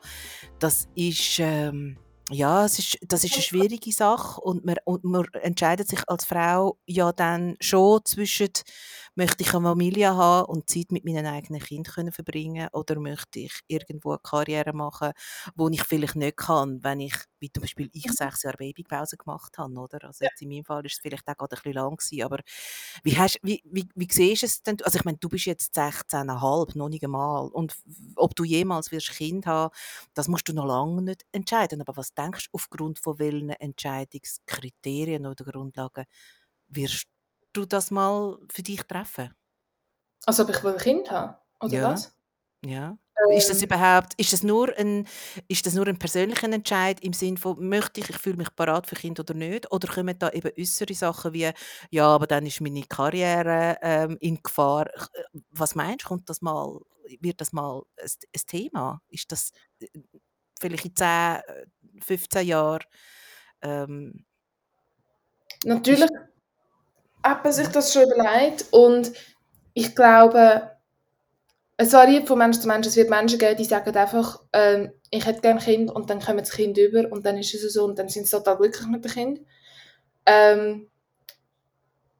[0.59, 1.39] das ist...
[1.39, 1.97] Ähm,
[2.31, 6.25] ja, es ist, das ist eine schwierige Sache und man, und man entscheidet sich als
[6.25, 8.49] Frau ja dann schon zwischen
[9.19, 13.51] möchte ich eine Familie haben und Zeit mit meinen eigenen Kindern verbringen oder möchte ich
[13.67, 15.11] irgendwo eine Karriere machen,
[15.55, 18.13] wo ich vielleicht nicht kann, wenn ich, wie zum Beispiel ich, mhm.
[18.13, 20.05] sechs Jahre Babypause gemacht habe, oder?
[20.05, 22.39] Also jetzt in meinem Fall ist es vielleicht auch gerade ein bisschen lang gewesen, aber
[23.03, 24.77] wie, hast, wie, wie, wie siehst du es denn?
[24.83, 27.75] Also ich meine, du bist jetzt 16,5, noch nicht einmal und
[28.15, 29.73] ob du jemals wirst Kind haben,
[30.13, 35.25] das musst du noch lange nicht entscheiden, aber was denkst du, aufgrund von welchen Entscheidungskriterien
[35.25, 36.05] oder Grundlagen
[36.69, 37.07] wirst
[37.53, 39.33] du das mal für dich treffen?
[40.25, 41.35] Also ob ich ein Kind haben?
[41.61, 41.91] Oder ja.
[41.91, 42.15] was?
[42.65, 42.97] Ja.
[43.27, 43.37] Ähm.
[43.37, 43.65] Ist das ähm.
[43.65, 45.07] überhaupt, ist das nur ein,
[45.47, 48.87] ist das nur ein persönlicher Entscheid im Sinne von, möchte ich, ich fühle mich parat
[48.87, 49.71] für Kind oder nicht?
[49.71, 51.51] Oder kommen da eben äußere Sachen wie,
[51.89, 54.87] ja, aber dann ist meine Karriere ähm, in Gefahr.
[54.87, 56.79] Äh, was meinst du, kommt das mal,
[57.19, 59.01] wird das mal ein, ein Thema?
[59.09, 59.87] Ist das äh,
[60.59, 61.41] vielleicht in 10,
[62.01, 62.83] 15 Jahren
[63.61, 64.25] ähm,
[65.65, 66.09] Natürlich
[67.23, 69.11] hat man sich das schon überlegt und
[69.73, 70.71] ich glaube,
[71.77, 72.87] es variiert von Mensch zu Mensch.
[72.87, 76.19] Es wird Menschen geben, die sagen einfach, ähm, ich hätte gerne ein Kind und dann
[76.19, 78.87] kommt das Kind über und dann ist es so und dann sind sie total glücklich
[78.87, 79.39] mit dem Kind.
[80.25, 80.89] Ähm,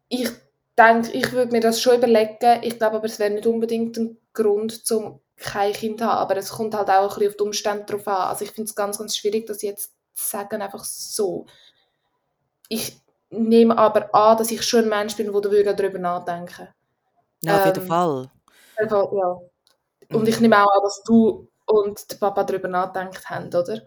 [0.08, 0.30] ich
[0.78, 2.64] denke, ich würde mir das schon überlegen.
[2.64, 6.50] Ich glaube aber, es wäre nicht unbedingt ein Grund, um kein Kind haben, aber es
[6.50, 8.30] kommt halt auch ein bisschen auf die Umstände drauf an.
[8.30, 11.46] Also ich finde es ganz, ganz schwierig, das jetzt zu sagen, einfach so.
[12.70, 12.98] Ich
[13.30, 16.68] nehme aber an, dass ich schon ein Mensch bin, der darüber nachdenken
[17.44, 18.32] Ja, auf jeden ähm, Fall.
[18.78, 19.38] Einfach, ja.
[20.12, 23.82] Und ich nehme auch an, dass du und der Papa darüber nachgedacht haben, oder?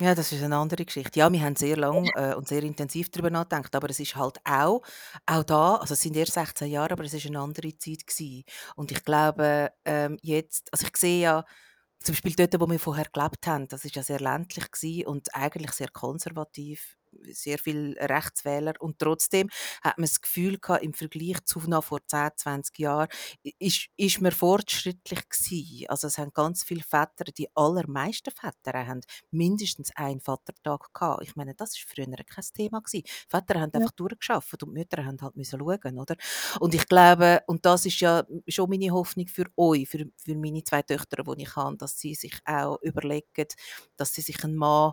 [0.00, 1.20] Ja, das ist eine andere Geschichte.
[1.20, 4.38] Ja, wir haben sehr lang äh, und sehr intensiv darüber nachgedacht, aber es ist halt
[4.44, 4.82] auch,
[5.26, 8.44] auch da, also es sind erst 16 Jahre, aber es ist eine andere Zeit gewesen.
[8.74, 11.44] Und ich glaube, ähm, jetzt, also ich sehe ja,
[12.00, 15.32] zum Beispiel dort, wo wir vorher gelebt haben, das ist ja sehr ländlich gewesen und
[15.34, 16.96] eigentlich sehr konservativ,
[17.32, 19.48] sehr viel Rechtswähler und trotzdem
[19.82, 23.08] hat man das Gefühl gehabt, im Vergleich zu noch vor 10, 20 Jahren,
[23.58, 25.86] ist, ist man fortschrittlich gewesen.
[25.88, 29.00] Also es haben ganz viele Väter, die allermeisten Väter haben
[29.30, 31.22] mindestens einen Vatertag gehabt.
[31.22, 33.04] Ich meine, das ist früher kein Thema gewesen.
[33.28, 33.74] Väter haben Ja.
[33.74, 36.16] einfach durchgeschafft und die Mütter haben halt müssen schauen, oder?
[36.60, 40.62] Und ich glaube, und das ist ja schon meine Hoffnung für euch, für, für meine
[40.64, 43.46] zwei Töchter, die ich habe, dass sie sich auch überlegen,
[43.96, 44.92] dass sie sich einen Mann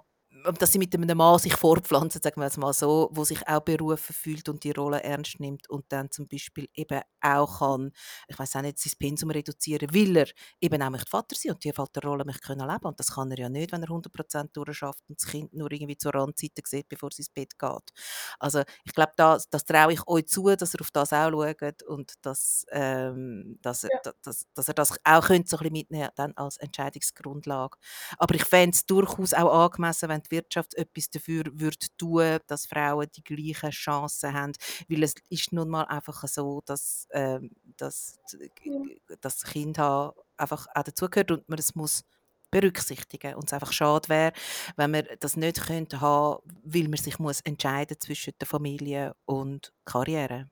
[0.59, 3.61] dass sie mit einem Mann sich fortpflanzen, sagen wir es mal so, wo sich auch
[3.61, 7.91] berufen fühlt und die Rolle ernst nimmt und dann zum Beispiel eben auch kann,
[8.27, 10.27] ich weiß auch nicht, sein Pensum reduzieren, weil er
[10.59, 13.37] eben auch möchte Vater sein und die Vaterrolle möchte können leben und das kann er
[13.39, 17.09] ja nicht, wenn er 100% durchschafft und das Kind nur irgendwie zur Randseite sieht, bevor
[17.09, 17.91] es ins Bett geht.
[18.39, 21.83] Also ich glaube, das, das traue ich euch zu, dass ihr auf das auch schaut
[21.83, 23.99] und dass, ähm, dass, er, Ja.
[24.23, 27.77] dass, dass ihr das auch könnt so ein bisschen mitnehmen dann als Entscheidungsgrundlage.
[28.17, 32.65] Aber ich fände es durchaus auch angemessen, wenn die Wirtschaft etwas dafür würde tun, dass
[32.67, 34.53] Frauen die gleichen Chancen haben,
[34.89, 38.19] weil es ist nun mal einfach so, dass, ähm, dass
[38.63, 38.91] Ja.
[39.21, 42.03] das Kind haben einfach auch dazugehört und man es muss
[42.51, 44.34] berücksichtigen und es einfach schade wäre,
[44.77, 49.73] wenn man das nicht könnte haben, weil man sich muss entscheiden zwischen der Familie und
[49.86, 50.49] Karriere.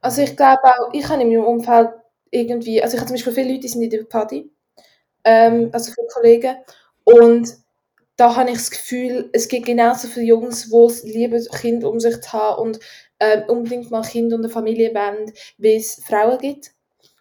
[0.00, 1.90] Also ich glaube auch, ich habe in meinem Umfeld
[2.30, 4.50] irgendwie, also ich habe zum Beispiel viele Leute, die sind in der Party,
[5.24, 6.56] ähm, also viele Kollegen,
[7.04, 7.56] und
[8.16, 12.00] da habe ich das Gefühl, es gibt genauso viele Jungs, die es lieben, Kinder um
[12.00, 12.80] sich zu haben und
[13.20, 16.72] ähm, unbedingt mal Kinder und eine Familie wollen, wie es Frauen gibt.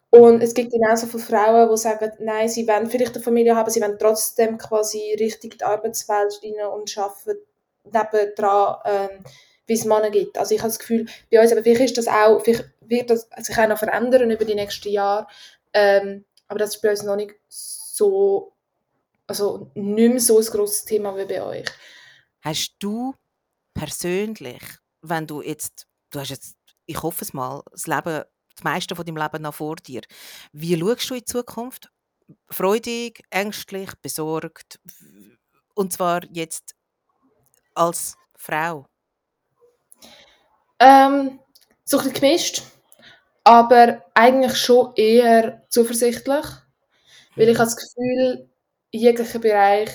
[0.09, 3.71] Und es gibt genauso viele Frauen, die sagen, nein, sie wollen vielleicht eine Familie haben,
[3.71, 7.39] sie wollen trotzdem quasi richtig in die Arbeitswelt rein und arbeiten
[7.85, 9.23] nebendran, ähm,
[9.65, 10.37] wie es Männer gibt.
[10.37, 13.27] Also ich habe das Gefühl, bei uns, aber vielleicht ist das auch, vielleicht wird das
[13.37, 15.27] sich auch noch verändern über die nächsten Jahre,
[15.73, 18.52] ähm, aber das ist bei uns noch nicht so,
[19.27, 21.65] also nicht mehr so ein grosses Thema wie bei euch.
[22.41, 23.15] Hast du
[23.73, 24.61] persönlich,
[25.01, 28.23] wenn du jetzt, du hast jetzt, ich hoffe es mal, das Leben,
[28.55, 30.01] das meiste von deinem Leben noch vor dir,
[30.51, 31.89] wie schaust du in die Zukunft?
[32.49, 34.79] Freudig, ängstlich, besorgt?
[35.75, 36.75] Und zwar jetzt
[37.75, 38.85] als Frau?
[40.79, 41.39] Ähm,
[41.85, 42.61] so ein bisschen gemischt,
[43.43, 46.45] aber eigentlich schon eher zuversichtlich,
[47.37, 47.59] weil ich Mhm.
[47.59, 48.49] habe das Gefühl,
[48.93, 49.89] jeglicher Bereich,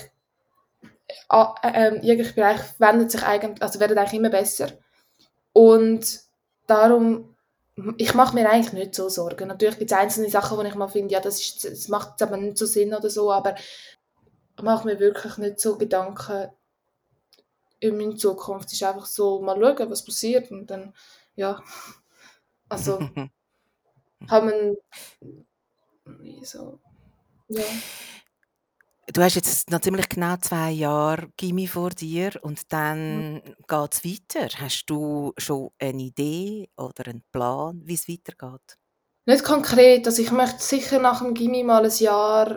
[1.29, 4.69] a- ähm, jeglicher Bereich wendet sich eigentlich, also wird eigentlich immer besser
[5.53, 6.21] und
[6.67, 7.35] darum,
[7.97, 9.47] ich mache mir eigentlich nicht so Sorgen.
[9.49, 12.23] Natürlich gibt es einzelne Sachen, wo ich mal finde, ja, das, ist, das macht jetzt
[12.23, 13.55] aber nicht so Sinn oder so, aber
[14.57, 16.49] ich mache mir wirklich nicht so Gedanken
[17.79, 18.67] in meiner Zukunft.
[18.67, 20.93] Es ist einfach so, mal schauen, was passiert und dann,
[21.35, 21.61] ja,
[22.69, 22.99] also
[24.29, 24.77] man
[26.19, 26.79] wie so,
[27.49, 27.63] ja.
[29.11, 34.05] Du hast jetzt noch ziemlich genau zwei Jahre Gimmi vor dir und dann geht es
[34.05, 34.49] weiter.
[34.59, 38.77] Hast du schon eine Idee oder einen Plan, wie es weitergeht?
[39.25, 42.55] Nicht konkret, also ich möchte sicher nach dem Gimmi mal ein Jahr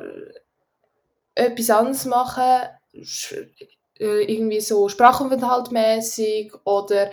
[1.34, 7.10] etwas anderes machen, äh, irgendwie so Sprachaufenthaltmäßig oder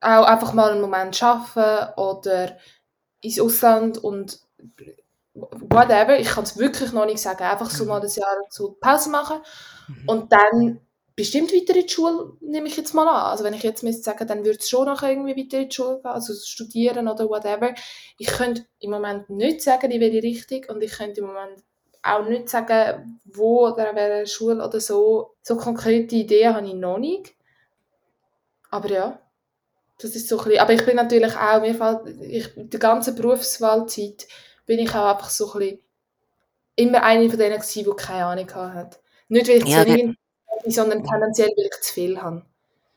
[0.00, 2.56] auch einfach mal einen Moment arbeiten oder
[3.20, 4.40] ins Ausland und
[5.34, 6.18] whatever.
[6.18, 7.42] Ich kann es wirklich noch nicht sagen.
[7.44, 7.88] Einfach so Mhm.
[7.90, 9.38] mal ein Jahr so Pause machen
[9.88, 10.08] Mhm.
[10.08, 10.80] und dann
[11.16, 13.30] bestimmt weiter in die Schule, nehme ich jetzt mal an.
[13.30, 15.74] Also wenn ich jetzt müsste sagen, dann würde es schon noch irgendwie weiter in die
[15.74, 17.74] Schule gehen, also studieren oder whatever.
[18.18, 21.62] Ich könnte im Moment nicht sagen, in welche Richtung und ich könnte im Moment
[22.02, 25.34] auch nicht sagen, wo oder an welcher Schule oder so.
[25.42, 27.34] So konkrete Ideen habe ich noch nicht.
[28.70, 29.20] Aber ja,
[30.00, 32.80] das ist so ein bisschen, aber ich bin natürlich auch, mir fällt, ich, in der
[32.80, 34.26] ganzen Berufswahlzeit
[34.66, 35.78] bin ich auch einfach so ein bisschen
[36.76, 38.98] immer eine von denen gewesen, die keine Ahnung hatte.
[39.28, 40.16] Nicht, weil ich Ja, zu wenig
[40.62, 42.44] bin, sondern tendenziell, weil ich zu viel habe.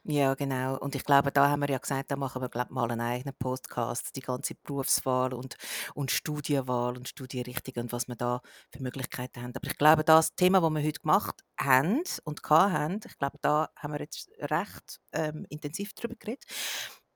[0.07, 0.77] Ja, genau.
[0.77, 3.33] Und ich glaube, da haben wir ja gesagt, da machen wir glaub, mal einen eigenen
[3.39, 5.55] Podcast, die ganze Berufswahl und,
[5.95, 8.41] und Studienwahl und Studienrichtung und was wir da
[8.71, 9.53] für Möglichkeiten haben.
[9.55, 13.69] Aber ich glaube, das Thema, das wir heute gemacht haben und haben, ich glaube, da
[13.75, 16.43] haben wir jetzt recht ähm, intensiv darüber geredet.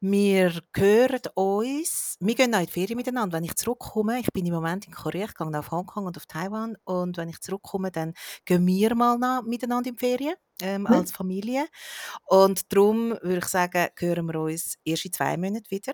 [0.01, 2.15] Wir hören uns.
[2.21, 3.35] Wir gehen auch in die Ferien miteinander.
[3.37, 6.25] Wenn ich zurückkomme, ich bin im Moment in Korea, ich gehe auf Hongkong und auf
[6.25, 6.77] Taiwan.
[6.85, 8.13] Und wenn ich zurückkomme, dann
[8.45, 10.87] gehen wir mal nach, miteinander in die Ferien ähm, Mhm.
[10.87, 11.67] als Familie.
[12.25, 15.93] Und darum würde ich sagen, hören wir uns erst in zwei Monaten wieder.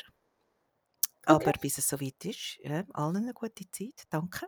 [1.27, 1.49] Okay.
[1.49, 4.03] Aber bis es soweit ist, ja, allen eine gute Zeit.
[4.11, 4.47] Danke.